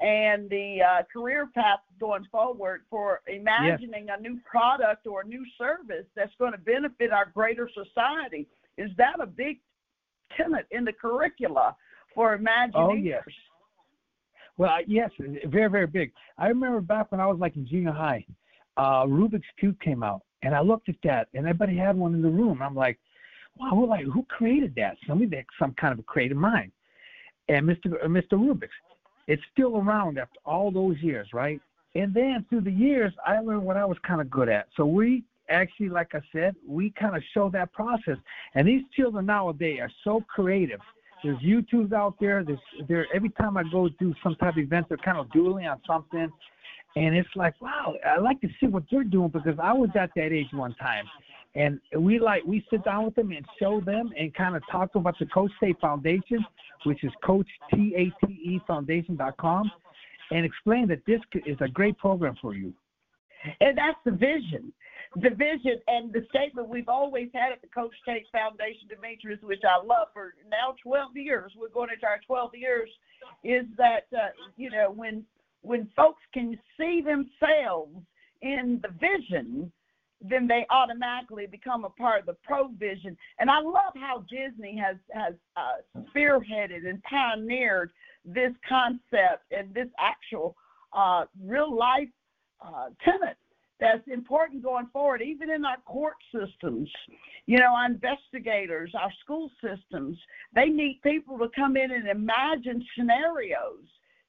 and 0.00 0.48
the 0.50 0.78
uh, 0.82 1.02
career 1.12 1.48
path 1.54 1.80
going 2.00 2.26
forward 2.30 2.82
for 2.90 3.20
imagining 3.26 4.08
a 4.10 4.20
new 4.20 4.38
product 4.48 5.06
or 5.06 5.20
a 5.20 5.24
new 5.24 5.44
service 5.58 6.06
that's 6.16 6.32
going 6.38 6.52
to 6.52 6.58
benefit 6.58 7.12
our 7.12 7.26
greater 7.32 7.68
society. 7.72 8.48
Is 8.78 8.90
that 8.96 9.20
a 9.20 9.26
big 9.26 9.60
tenet 10.36 10.66
in 10.70 10.84
the 10.84 10.92
curricula 10.92 11.76
for 12.14 12.36
Imagineers? 12.36 12.70
Oh, 12.74 12.94
yes. 12.94 13.22
Well, 14.58 14.78
yes, 14.86 15.10
very, 15.46 15.70
very 15.70 15.86
big. 15.86 16.12
I 16.38 16.48
remember 16.48 16.80
back 16.80 17.10
when 17.10 17.20
I 17.20 17.26
was 17.26 17.38
like 17.38 17.56
in 17.56 17.66
junior 17.66 17.92
high, 17.92 18.24
uh, 18.76 19.04
Rubik's 19.04 19.46
Cube 19.58 19.78
came 19.80 20.02
out, 20.02 20.22
and 20.42 20.54
I 20.54 20.60
looked 20.60 20.88
at 20.88 20.96
that, 21.04 21.28
and 21.34 21.46
everybody 21.46 21.76
had 21.76 21.96
one 21.96 22.14
in 22.14 22.22
the 22.22 22.28
room. 22.28 22.60
I'm 22.62 22.74
like, 22.74 22.98
wow, 23.58 23.70
who, 23.70 23.86
like, 23.86 24.04
who 24.04 24.24
created 24.24 24.74
that? 24.76 24.96
Somebody 25.06 25.30
that 25.36 25.44
some 25.58 25.74
kind 25.80 25.92
of 25.92 25.98
a 25.98 26.02
creative 26.02 26.36
mind. 26.36 26.72
And 27.48 27.66
Mr. 27.66 27.94
uh, 28.02 28.06
Mr. 28.06 28.32
Rubik's, 28.32 28.70
it's 29.26 29.42
still 29.52 29.76
around 29.76 30.18
after 30.18 30.38
all 30.44 30.70
those 30.70 30.96
years, 31.00 31.28
right? 31.32 31.60
And 31.94 32.14
then 32.14 32.46
through 32.48 32.62
the 32.62 32.72
years, 32.72 33.12
I 33.26 33.40
learned 33.40 33.62
what 33.62 33.76
I 33.76 33.84
was 33.84 33.98
kind 34.06 34.20
of 34.20 34.30
good 34.30 34.48
at. 34.48 34.68
So 34.76 34.86
we 34.86 35.24
actually, 35.48 35.90
like 35.90 36.14
I 36.14 36.20
said, 36.32 36.54
we 36.66 36.90
kind 36.98 37.16
of 37.16 37.22
show 37.34 37.50
that 37.50 37.72
process. 37.72 38.16
And 38.54 38.66
these 38.66 38.82
children 38.96 39.26
nowadays 39.26 39.80
are 39.80 39.90
so 40.04 40.24
creative. 40.28 40.80
There's 41.22 41.38
YouTubes 41.38 41.92
out 41.92 42.14
there. 42.20 42.42
There's 42.42 42.58
there 42.88 43.06
every 43.14 43.30
time 43.30 43.56
I 43.56 43.62
go 43.70 43.88
do 44.00 44.14
some 44.22 44.34
type 44.36 44.54
of 44.54 44.58
event, 44.58 44.86
they're 44.88 44.98
kind 44.98 45.18
of 45.18 45.30
doodling 45.32 45.66
on 45.66 45.80
something, 45.86 46.32
and 46.96 47.16
it's 47.16 47.28
like, 47.36 47.60
wow, 47.60 47.94
I 48.04 48.18
like 48.18 48.40
to 48.40 48.48
see 48.60 48.66
what 48.66 48.84
they're 48.90 49.04
doing 49.04 49.28
because 49.28 49.58
I 49.62 49.72
was 49.72 49.90
at 49.98 50.10
that 50.16 50.32
age 50.32 50.48
one 50.52 50.74
time, 50.74 51.04
and 51.54 51.80
we 51.98 52.18
like 52.18 52.42
we 52.44 52.64
sit 52.70 52.84
down 52.84 53.04
with 53.04 53.14
them 53.14 53.30
and 53.30 53.44
show 53.58 53.80
them 53.80 54.10
and 54.18 54.34
kind 54.34 54.56
of 54.56 54.62
talk 54.70 54.94
about 54.94 55.18
the 55.18 55.26
Coach 55.26 55.50
Tate 55.60 55.78
Foundation, 55.80 56.44
which 56.84 57.04
is 57.04 57.12
Coach 57.22 57.48
T 57.72 57.94
A 57.96 58.26
T 58.26 58.32
E 58.32 58.60
Foundation.com, 58.66 59.70
and 60.30 60.44
explain 60.44 60.88
that 60.88 61.04
this 61.06 61.20
is 61.46 61.56
a 61.60 61.68
great 61.68 61.98
program 61.98 62.36
for 62.40 62.54
you. 62.54 62.72
And 63.60 63.76
that's 63.76 63.98
the 64.04 64.12
vision. 64.12 64.72
The 65.16 65.30
vision 65.30 65.78
and 65.88 66.10
the 66.10 66.24
statement 66.30 66.68
we've 66.68 66.88
always 66.88 67.28
had 67.34 67.52
at 67.52 67.60
the 67.60 67.68
Coach 67.68 67.92
Tate 68.06 68.26
Foundation, 68.32 68.88
Demetrios, 68.88 69.42
which 69.42 69.60
I 69.62 69.76
love 69.76 70.08
for 70.14 70.34
now 70.50 70.74
12 70.82 71.16
years, 71.16 71.52
we're 71.58 71.68
going 71.68 71.90
into 71.92 72.06
our 72.06 72.20
12 72.26 72.52
years, 72.54 72.88
is 73.44 73.66
that, 73.76 74.06
uh, 74.16 74.28
you 74.56 74.70
know, 74.70 74.90
when, 74.90 75.24
when 75.60 75.86
folks 75.94 76.22
can 76.32 76.58
see 76.78 77.02
themselves 77.02 77.94
in 78.40 78.80
the 78.82 78.88
vision, 78.88 79.70
then 80.22 80.46
they 80.46 80.66
automatically 80.70 81.46
become 81.46 81.84
a 81.84 81.90
part 81.90 82.20
of 82.20 82.26
the 82.26 82.36
provision. 82.44 83.16
And 83.38 83.50
I 83.50 83.60
love 83.60 83.92
how 83.94 84.24
Disney 84.30 84.76
has, 84.76 84.96
has 85.12 85.34
uh, 85.56 86.02
spearheaded 86.14 86.88
and 86.88 87.02
pioneered 87.02 87.90
this 88.24 88.52
concept 88.68 89.44
and 89.50 89.74
this 89.74 89.88
actual 89.98 90.56
uh, 90.92 91.24
real 91.42 91.74
life 91.74 92.08
uh, 92.60 92.88
tenet 93.04 93.36
that's 93.80 94.06
important 94.06 94.62
going 94.62 94.86
forward, 94.92 95.22
even 95.22 95.50
in 95.50 95.64
our 95.64 95.78
court 95.78 96.14
systems. 96.32 96.88
You 97.46 97.58
know, 97.58 97.74
our 97.74 97.86
investigators, 97.86 98.92
our 98.96 99.12
school 99.24 99.50
systems, 99.60 100.16
they 100.54 100.66
need 100.66 101.00
people 101.02 101.36
to 101.38 101.48
come 101.56 101.76
in 101.76 101.90
and 101.90 102.06
imagine 102.06 102.84
scenarios, 102.96 103.82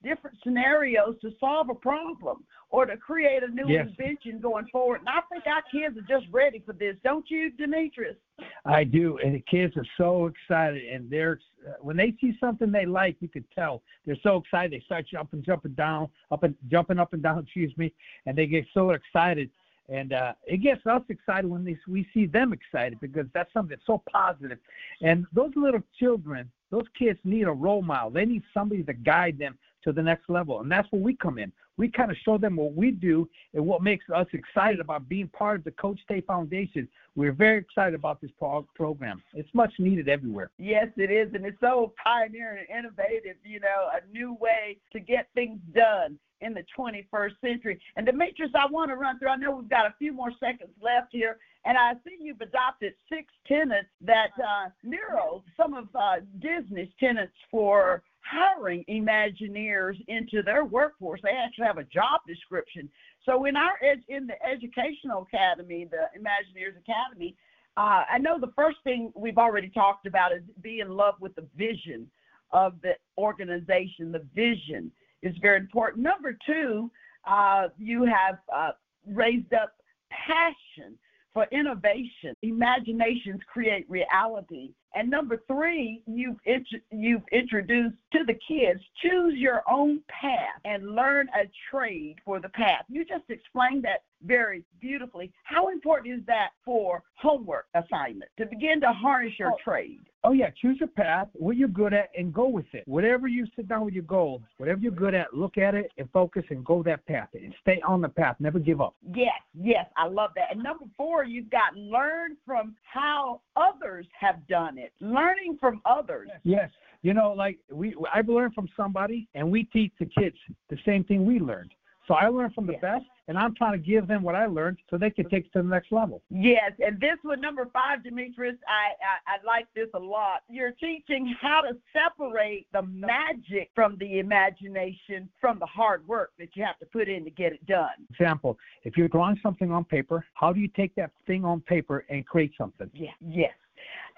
different 0.04 0.38
scenarios 0.44 1.16
to 1.22 1.32
solve 1.40 1.70
a 1.70 1.76
problem 1.76 2.44
or 2.70 2.86
to 2.86 2.98
create 2.98 3.44
a 3.44 3.48
new 3.48 3.70
Yes. 3.70 3.88
invention 3.88 4.40
going 4.40 4.68
forward. 4.68 5.00
And 5.00 5.10
I 5.10 5.22
think 5.32 5.46
our 5.48 5.62
kids 5.72 5.98
are 5.98 6.02
just 6.02 6.32
ready 6.32 6.60
for 6.60 6.74
this, 6.74 6.96
don't 7.04 7.30
you, 7.30 7.52
Demetrios? 7.52 8.18
I 8.66 8.84
do, 8.84 9.18
and 9.20 9.36
the 9.36 9.40
kids 9.42 9.78
are 9.78 9.86
so 9.98 10.26
excited, 10.26 10.84
and 10.84 11.10
they're 11.10 11.40
uh, 11.68 11.74
when 11.82 11.96
they 11.96 12.14
see 12.20 12.36
something 12.40 12.72
they 12.72 12.86
like, 12.86 13.16
you 13.22 13.30
can 13.30 13.46
tell 13.56 13.84
they're 14.06 14.18
so 14.24 14.38
excited. 14.38 14.72
They 14.72 14.84
start 14.86 15.06
jumping, 15.08 15.44
jumping 15.44 15.74
down, 15.74 16.10
up 16.32 16.44
and 16.44 16.56
jumping 16.70 17.00
up 17.00 17.14
and 17.14 17.22
down. 17.22 17.40
Excuse 17.44 17.78
me, 17.78 17.94
and 18.26 18.38
they 18.38 18.48
get 18.48 18.66
so 18.74 18.92
excited, 18.92 19.50
and 19.90 20.14
uh, 20.14 20.34
it 20.46 20.58
gets 20.58 20.86
us 20.86 21.02
excited 21.10 21.50
when 21.50 21.64
they, 21.64 21.78
we 21.88 22.08
see 22.14 22.26
them 22.26 22.54
excited 22.54 23.00
because 23.00 23.28
that's 23.34 23.52
something 23.54 23.70
that's 23.70 23.86
so 23.86 24.02
positive. 24.12 24.58
And 25.02 25.26
those 25.34 25.52
little 25.56 25.84
children, 26.00 26.50
those 26.72 26.86
kids 26.98 27.20
need 27.24 27.44
a 27.44 27.52
role 27.52 27.82
model. 27.82 28.10
They 28.10 28.26
need 28.26 28.44
somebody 28.54 28.84
to 28.84 28.94
guide 28.94 29.38
them 29.38 29.58
to 29.84 29.92
the 29.92 30.02
next 30.02 30.30
level, 30.30 30.62
and 30.62 30.72
that's 30.72 30.92
where 30.92 31.02
we 31.02 31.16
come 31.16 31.38
in. 31.38 31.52
we 31.78 31.90
kind 31.90 32.12
of 32.12 32.18
show 32.24 32.38
them 32.38 32.56
what 32.56 32.74
we 32.74 32.92
do 32.92 33.28
and 33.54 33.66
what 33.66 33.82
makes 33.82 34.06
us 34.14 34.28
excited 34.34 34.80
about 34.80 35.10
being 35.10 35.28
part 35.30 35.58
of 35.58 35.64
the 35.64 35.72
Coach 35.72 36.00
Tate 36.08 36.26
Foundation. 36.26 36.88
We're 37.16 37.34
very 37.34 37.58
excited 37.58 37.96
about 37.96 38.22
this 38.22 38.32
pro- 38.38 38.68
program. 38.76 39.22
It's 39.34 39.50
much 39.54 39.74
needed 39.80 40.08
everywhere. 40.08 40.52
Yes, 40.58 40.88
it 40.98 41.12
is, 41.12 41.34
and 41.34 41.46
it's 41.46 41.60
so 41.60 41.94
pioneering 42.04 42.66
and 42.70 42.86
innovative. 42.86 43.38
You 43.44 43.60
know, 43.60 43.90
a 43.92 44.12
new 44.12 44.38
way 44.40 44.78
to 44.92 45.00
get 45.00 45.28
things 45.34 45.60
done 45.74 46.20
in 46.44 46.54
the 46.54 46.64
21st 46.78 47.32
century. 47.42 47.80
And 47.96 48.06
Demetrios, 48.06 48.52
I 48.54 48.66
want 48.70 48.90
to 48.90 48.96
run 48.96 49.18
through. 49.18 49.30
I 49.30 49.38
know 49.38 49.56
we've 49.56 49.70
got 49.70 49.86
a 49.86 49.96
few 49.98 50.12
more 50.12 50.32
seconds 50.40 50.72
left 50.82 51.08
here, 51.12 51.38
and 51.66 51.78
I 51.78 51.94
see 52.04 52.18
you've 52.20 52.42
adopted 52.42 52.94
six 53.10 53.34
tenants 53.48 53.90
that 54.02 54.32
uh, 54.38 54.70
mirror 54.84 55.40
some 55.58 55.74
of 55.74 55.88
uh, 55.96 56.16
Disney's 56.40 56.90
tenants 57.00 57.34
for 57.50 58.04
hiring 58.34 58.84
Imagineers 58.90 59.96
into 60.08 60.42
their 60.42 60.66
workforce. 60.66 61.22
They 61.24 61.30
actually 61.30 61.66
have 61.66 61.78
a 61.78 61.84
job 61.84 62.22
description. 62.28 62.90
So 63.26 63.46
in 63.46 63.56
our 63.56 63.78
ed- 63.82 64.04
in 64.10 64.28
the 64.28 64.42
educational 64.46 65.28
academy, 65.32 65.86
the 65.90 66.10
Imagineers 66.20 66.78
Academy, 66.78 67.36
uh, 67.78 68.04
I 68.10 68.18
know 68.20 68.40
the 68.40 68.52
first 68.56 68.78
thing 68.84 69.12
we've 69.16 69.38
already 69.38 69.70
talked 69.70 70.06
about 70.06 70.32
is 70.32 70.42
be 70.62 70.80
in 70.80 70.90
love 70.90 71.16
with 71.20 71.34
the 71.36 71.48
vision 71.56 72.10
of 72.52 72.74
the 72.82 72.94
organization. 73.18 74.12
The 74.12 74.26
vision 74.36 74.92
is 75.22 75.36
very 75.42 75.60
important. 75.60 76.04
Number 76.04 76.38
two, 76.46 76.92
uh, 77.26 77.70
you 77.78 78.04
have 78.04 78.38
uh, 78.54 78.72
raised 79.08 79.54
up 79.54 79.74
passion 80.12 80.98
for 81.34 81.48
innovation. 81.52 82.36
Imaginations 82.44 83.42
create 83.52 83.90
reality. 83.90 84.72
And 84.96 85.10
number 85.10 85.42
three, 85.48 86.04
you've 86.06 86.38
int- 86.46 86.84
you've 86.92 87.24
introduced 87.32 87.96
to 88.14 88.20
the 88.26 88.38
kids 88.48 88.80
choose 89.02 89.34
your 89.36 89.64
own 89.70 90.02
path 90.08 90.62
and 90.66 90.96
learn 90.96 91.28
a 91.30 91.50
trade 91.72 92.18
for 92.24 92.40
the 92.40 92.50
path. 92.50 92.86
You 92.90 93.04
just 93.04 93.30
explained 93.30 93.84
that 93.84 94.04
very 94.24 94.64
beautifully. 94.80 95.32
How 95.44 95.70
important 95.70 96.14
is 96.20 96.26
that 96.28 96.50
for 96.64 97.04
homework 97.16 97.66
assignment 97.76 98.32
to 98.38 98.46
begin 98.46 98.82
to 98.82 98.92
harness 98.94 99.38
your 99.38 99.54
Oh. 99.54 99.58
trade? 99.64 100.02
Oh 100.26 100.32
yeah, 100.32 100.50
choose 100.52 100.80
your 100.80 100.88
path, 100.88 101.28
what 101.34 101.58
you're 101.58 101.68
good 101.68 101.94
at, 101.94 102.10
and 102.18 102.34
go 102.34 102.48
with 102.48 102.74
it. 102.74 102.88
Whatever 102.88 103.28
you 103.28 103.46
sit 103.58 103.68
down 103.68 103.84
with 103.84 103.94
your 103.94 104.04
goal, 104.06 104.42
whatever 104.58 104.80
you're 104.80 104.94
good 104.94 105.14
at, 105.14 105.34
look 105.34 105.58
at 105.58 105.76
it 105.76 105.92
and 105.98 106.10
focus 106.12 106.46
and 106.50 106.64
go 106.64 106.82
that 106.84 107.06
path 107.06 107.28
and 107.34 107.54
stay 107.60 107.82
on 107.82 108.00
the 108.00 108.08
path. 108.08 108.38
Never 108.40 108.58
give 108.60 108.80
up. 108.80 108.96
Yes, 109.14 109.42
yes, 109.54 109.86
I 109.98 110.08
love 110.08 110.32
that. 110.36 110.52
And 110.52 110.64
number 110.64 110.86
four, 110.96 111.26
you've 111.26 111.50
got 111.50 111.76
learn 111.76 112.38
from 112.46 112.74
how 112.84 113.42
others 113.58 114.08
have 114.18 114.48
done 114.48 114.78
it. 114.78 114.94
Learning 115.02 115.58
from 115.60 115.82
others. 115.86 116.30
Yes, 116.44 116.72
you 117.02 117.14
know, 117.14 117.34
like 117.34 117.60
we, 117.70 117.94
I've 118.14 118.30
learned 118.30 118.54
from 118.54 118.70
somebody, 118.78 119.28
and 119.36 119.52
we 119.52 119.66
teach 119.66 119.92
the 120.00 120.06
kids 120.06 120.38
the 120.70 120.78
same 120.86 121.04
thing 121.04 121.26
we 121.26 121.40
learned. 121.40 121.74
So 122.08 122.14
I 122.14 122.28
learned 122.28 122.54
from 122.54 122.66
the 122.66 122.74
Yes. 122.74 122.82
best, 122.82 123.06
and 123.28 123.38
I'm 123.38 123.56
trying 123.56 123.74
to 123.74 123.78
give 123.78 124.08
them 124.08 124.24
what 124.24 124.36
I 124.36 124.46
learned 124.46 124.78
so 124.90 124.98
they 124.98 125.10
can 125.10 125.30
take 125.30 125.46
it 125.46 125.54
to 125.54 125.62
the 125.62 125.68
next 125.68 125.92
level. 125.92 126.22
Yes, 126.30 126.72
and 126.80 127.00
this 127.00 127.18
one, 127.22 127.42
number 127.42 127.70
five, 127.72 128.00
Demetrios, 128.04 128.58
I, 128.68 128.94
I, 129.28 129.36
I 129.36 129.46
like 129.46 129.68
this 129.76 129.88
a 129.94 130.00
lot. 130.00 130.42
You're 130.50 130.72
teaching 130.72 131.34
how 131.42 131.62
to 131.62 131.78
separate 131.94 132.68
the 132.74 132.82
magic 132.82 133.72
from 133.76 133.98
the 134.00 134.20
imagination 134.20 135.30
from 135.40 135.60
the 135.60 135.66
hard 135.66 136.08
work 136.08 136.32
that 136.40 136.50
you 136.56 136.64
have 136.64 136.80
to 136.80 136.86
put 136.86 137.08
in 137.08 137.24
to 137.24 137.30
get 137.30 137.54
it 137.54 137.66
done. 137.66 137.90
Example: 138.12 138.58
If 138.84 138.98
you're 138.98 139.08
drawing 139.08 139.40
something 139.42 139.72
on 139.72 139.86
paper, 139.86 140.26
how 140.34 140.52
do 140.52 140.60
you 140.60 140.70
take 140.76 140.94
that 140.96 141.12
thing 141.28 141.46
on 141.46 141.62
paper 141.62 142.06
and 142.10 142.26
create 142.26 142.52
something? 142.58 142.90
Yeah, 142.94 143.12
yes. 143.22 143.52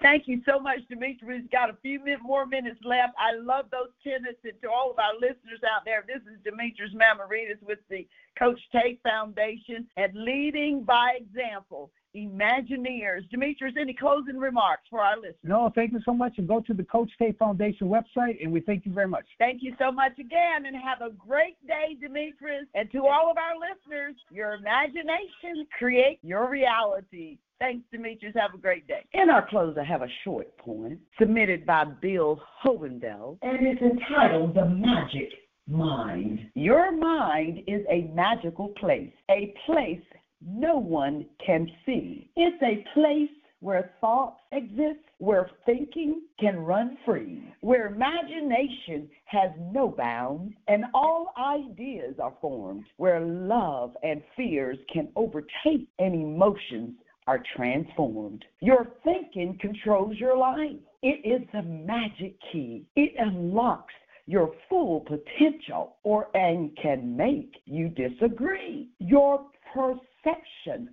Thank 0.02 0.28
you 0.28 0.42
so 0.46 0.58
much, 0.58 0.80
Demetrios. 0.90 1.50
Got 1.50 1.70
a 1.70 1.76
few 1.80 2.00
more 2.22 2.44
minutes 2.44 2.78
left. 2.84 3.14
I 3.18 3.34
love 3.34 3.66
those 3.70 3.88
tenants, 4.04 4.40
and 4.44 4.52
to 4.62 4.70
all 4.70 4.90
of 4.90 4.98
our 4.98 5.14
listeners 5.14 5.60
out 5.64 5.84
there, 5.86 6.04
this 6.06 6.22
is 6.30 6.38
Demetrios 6.44 6.94
Meimaridis 6.94 7.62
with 7.62 7.78
the 7.88 8.06
Coach 8.38 8.60
Tate 8.72 9.00
Foundation 9.02 9.86
and 9.96 10.12
leading 10.14 10.84
by 10.84 11.18
example. 11.18 11.90
Imagineers. 12.16 13.28
Demetrios, 13.30 13.76
any 13.78 13.92
closing 13.92 14.38
remarks 14.38 14.84
for 14.88 15.00
our 15.00 15.16
listeners? 15.16 15.36
No, 15.42 15.70
thank 15.74 15.92
you 15.92 16.00
so 16.04 16.14
much, 16.14 16.34
and 16.38 16.48
go 16.48 16.60
to 16.60 16.72
the 16.72 16.84
Coach 16.84 17.10
Tate 17.18 17.38
Foundation 17.38 17.88
website, 17.88 18.42
and 18.42 18.50
we 18.50 18.60
thank 18.60 18.86
you 18.86 18.92
very 18.92 19.08
much. 19.08 19.26
Thank 19.38 19.62
you 19.62 19.74
so 19.78 19.92
much 19.92 20.18
again, 20.18 20.66
and 20.66 20.74
have 20.76 21.02
a 21.02 21.12
great 21.12 21.58
day, 21.66 21.96
Demetrios. 22.00 22.66
And 22.74 22.90
to 22.92 23.06
all 23.06 23.30
of 23.30 23.36
our 23.36 23.54
listeners, 23.54 24.14
your 24.30 24.54
imagination 24.54 25.66
create 25.78 26.18
your 26.22 26.48
reality. 26.48 27.38
Thanks, 27.58 27.84
Demetrios. 27.92 28.34
Have 28.34 28.54
a 28.54 28.58
great 28.58 28.86
day. 28.86 29.04
In 29.12 29.30
our 29.30 29.46
close, 29.48 29.76
I 29.78 29.84
have 29.84 30.02
a 30.02 30.08
short 30.24 30.56
poem 30.58 30.98
submitted 31.18 31.64
by 31.66 31.84
Bill 31.84 32.40
Hovendell, 32.64 33.38
and 33.42 33.66
it's 33.66 33.82
entitled 33.82 34.54
The 34.54 34.66
Magic 34.66 35.30
Mind. 35.68 36.50
Your 36.54 36.92
mind 36.96 37.62
is 37.66 37.84
a 37.90 38.10
magical 38.14 38.68
place, 38.78 39.12
a 39.30 39.54
place 39.64 40.02
no 40.44 40.76
one 40.78 41.26
can 41.44 41.70
see. 41.84 42.30
It's 42.36 42.62
a 42.62 42.84
place 42.94 43.30
where 43.60 43.90
thought 44.00 44.36
exists, 44.52 45.02
where 45.18 45.50
thinking 45.64 46.22
can 46.38 46.58
run 46.58 46.98
free, 47.04 47.42
where 47.62 47.86
imagination 47.86 49.08
has 49.24 49.50
no 49.72 49.88
bounds, 49.88 50.54
and 50.68 50.84
all 50.94 51.32
ideas 51.38 52.16
are 52.22 52.34
formed, 52.40 52.84
where 52.98 53.20
love 53.20 53.96
and 54.02 54.22
fears 54.36 54.78
can 54.92 55.08
overtake 55.16 55.88
and 55.98 56.14
emotions 56.14 56.92
are 57.26 57.42
transformed. 57.56 58.44
Your 58.60 58.86
thinking 59.02 59.58
controls 59.60 60.16
your 60.18 60.36
life. 60.36 60.76
It 61.02 61.26
is 61.26 61.46
the 61.52 61.62
magic 61.62 62.36
key. 62.52 62.86
It 62.94 63.14
unlocks 63.18 63.94
your 64.26 64.52
full 64.68 65.00
potential 65.00 65.96
or 66.02 66.28
and 66.36 66.76
can 66.80 67.16
make 67.16 67.52
you 67.64 67.88
disagree. 67.88 68.90
Your 68.98 69.46
perception 69.72 70.15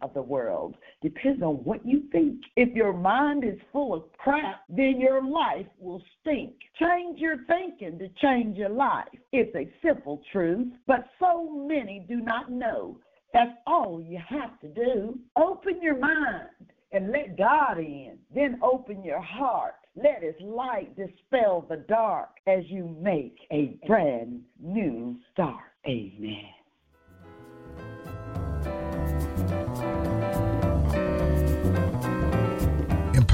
of 0.02 0.14
the 0.14 0.22
world 0.22 0.76
depends 1.02 1.42
on 1.42 1.56
what 1.64 1.86
you 1.86 2.04
think. 2.12 2.42
If 2.56 2.76
your 2.76 2.94
mind 2.94 3.44
is 3.44 3.60
full 3.72 3.94
of 3.94 4.04
crap, 4.18 4.62
then 4.70 5.00
your 5.00 5.24
life 5.24 5.66
will 5.80 6.02
stink. 6.22 6.54
Change 6.80 7.20
your 7.20 7.38
thinking 7.46 7.98
to 8.00 8.10
change 8.22 8.58
your 8.58 8.70
life. 8.70 9.08
It's 9.32 9.56
a 9.56 9.72
simple 9.86 10.22
truth, 10.32 10.68
but 10.88 11.08
so 11.20 11.66
many 11.68 12.06
do 12.08 12.18
not 12.18 12.52
know. 12.52 13.00
That's 13.34 13.58
all 13.66 14.04
you 14.06 14.20
have 14.30 14.60
to 14.62 14.68
do. 14.68 15.18
Open 15.36 15.82
your 15.82 15.98
mind 15.98 16.50
and 16.92 17.12
let 17.12 17.38
God 17.38 17.80
in. 17.80 18.18
Then 18.34 18.60
open 18.62 19.04
your 19.04 19.22
heart. 19.22 19.74
Let 19.96 20.22
His 20.22 20.36
light 20.40 20.96
dispel 20.96 21.66
the 21.68 21.84
dark 21.88 22.30
as 22.48 22.64
you 22.68 22.96
make 23.02 23.38
a 23.52 23.78
brand 23.88 24.42
new 24.62 25.18
start. 25.32 25.64
Amen. 25.88 26.63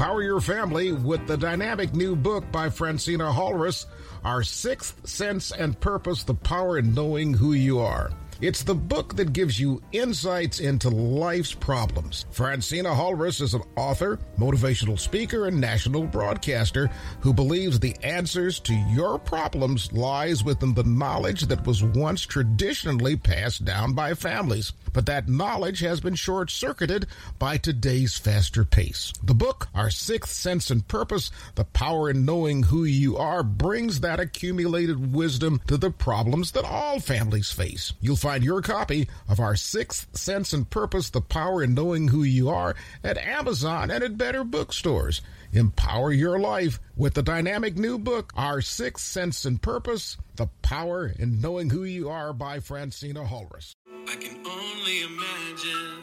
Empower 0.00 0.22
your 0.22 0.40
family 0.40 0.92
with 0.92 1.26
the 1.26 1.36
dynamic 1.36 1.92
new 1.92 2.16
book 2.16 2.50
by 2.50 2.70
Phrantceena 2.70 3.34
Halres, 3.34 3.84
Our 4.24 4.42
Sixth 4.42 5.06
Sense 5.06 5.52
and 5.52 5.78
Purpose 5.78 6.22
The 6.22 6.32
Power 6.32 6.78
in 6.78 6.94
Knowing 6.94 7.34
Who 7.34 7.52
You 7.52 7.80
Are. 7.80 8.10
It's 8.40 8.62
the 8.62 8.74
book 8.74 9.16
that 9.16 9.34
gives 9.34 9.60
you 9.60 9.82
insights 9.92 10.60
into 10.60 10.88
life's 10.88 11.52
problems. 11.52 12.24
Phrantceena 12.32 12.96
Halres 12.96 13.42
is 13.42 13.52
an 13.52 13.60
author, 13.76 14.18
motivational 14.38 14.98
speaker, 14.98 15.46
and 15.46 15.60
national 15.60 16.04
broadcaster 16.04 16.90
who 17.20 17.34
believes 17.34 17.78
the 17.78 17.94
answers 18.02 18.58
to 18.60 18.72
your 18.72 19.18
problems 19.18 19.92
lies 19.92 20.42
within 20.42 20.72
the 20.72 20.84
knowledge 20.84 21.42
that 21.42 21.66
was 21.66 21.84
once 21.84 22.22
traditionally 22.22 23.14
passed 23.14 23.66
down 23.66 23.92
by 23.92 24.14
families. 24.14 24.72
But 24.94 25.04
that 25.06 25.28
knowledge 25.28 25.80
has 25.80 26.00
been 26.00 26.14
short 26.14 26.50
circuited 26.50 27.06
by 27.38 27.58
today's 27.58 28.16
faster 28.16 28.64
pace. 28.64 29.12
The 29.22 29.34
book, 29.34 29.68
Our 29.74 29.90
Sixth 29.90 30.32
Sense 30.32 30.70
and 30.70 30.88
Purpose 30.88 31.30
The 31.56 31.64
Power 31.64 32.08
in 32.08 32.24
Knowing 32.24 32.64
Who 32.64 32.84
You 32.84 33.18
Are, 33.18 33.42
brings 33.42 34.00
that 34.00 34.18
accumulated 34.18 35.14
wisdom 35.14 35.60
to 35.66 35.76
the 35.76 35.90
problems 35.90 36.52
that 36.52 36.64
all 36.64 37.00
families 37.00 37.52
face. 37.52 37.92
You'll 38.00 38.16
find 38.16 38.29
your 38.36 38.62
copy 38.62 39.08
of 39.28 39.40
Our 39.40 39.56
Sixth 39.56 40.16
Sense 40.16 40.52
and 40.52 40.68
Purpose 40.68 41.10
The 41.10 41.20
Power 41.20 41.62
in 41.62 41.74
Knowing 41.74 42.08
Who 42.08 42.22
You 42.22 42.48
Are 42.48 42.74
at 43.02 43.18
Amazon 43.18 43.90
and 43.90 44.04
at 44.04 44.16
better 44.16 44.44
bookstores. 44.44 45.20
Empower 45.52 46.12
your 46.12 46.38
life 46.38 46.78
with 46.96 47.14
the 47.14 47.22
dynamic 47.22 47.76
new 47.76 47.98
book, 47.98 48.32
Our 48.36 48.60
Sixth 48.60 49.04
Sense 49.04 49.44
and 49.44 49.60
Purpose 49.60 50.16
The 50.36 50.46
Power 50.62 51.12
in 51.18 51.40
Knowing 51.40 51.70
Who 51.70 51.82
You 51.82 52.08
Are 52.08 52.32
by 52.32 52.60
Phrantceena 52.60 53.26
Halres. 53.26 53.74
I 54.08 54.14
can 54.14 54.46
only 54.46 55.02
imagine 55.02 56.02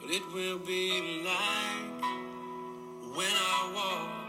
what 0.00 0.10
it 0.10 0.22
will 0.32 0.58
be 0.60 1.24
like 1.24 2.02
when 3.16 3.26
I 3.26 3.72
walk 3.74 4.22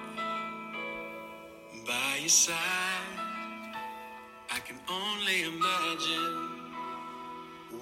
by 1.86 2.18
your 2.20 2.30
side. 2.30 3.24
I 4.52 4.60
can 4.60 4.80
only 4.88 5.44
imagine 5.44 6.53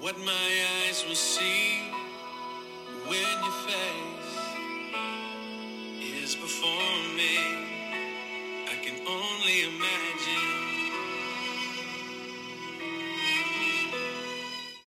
what 0.00 0.18
my 0.18 0.50
eyes 0.86 1.04
will 1.06 1.14
see 1.14 1.80
when 3.06 3.44
your 3.44 3.52
face 3.66 4.36
is 6.22 6.34
before 6.36 6.98
me, 7.16 7.38
I 8.68 8.76
can 8.82 9.06
only 9.06 9.62
imagine. 9.64 10.51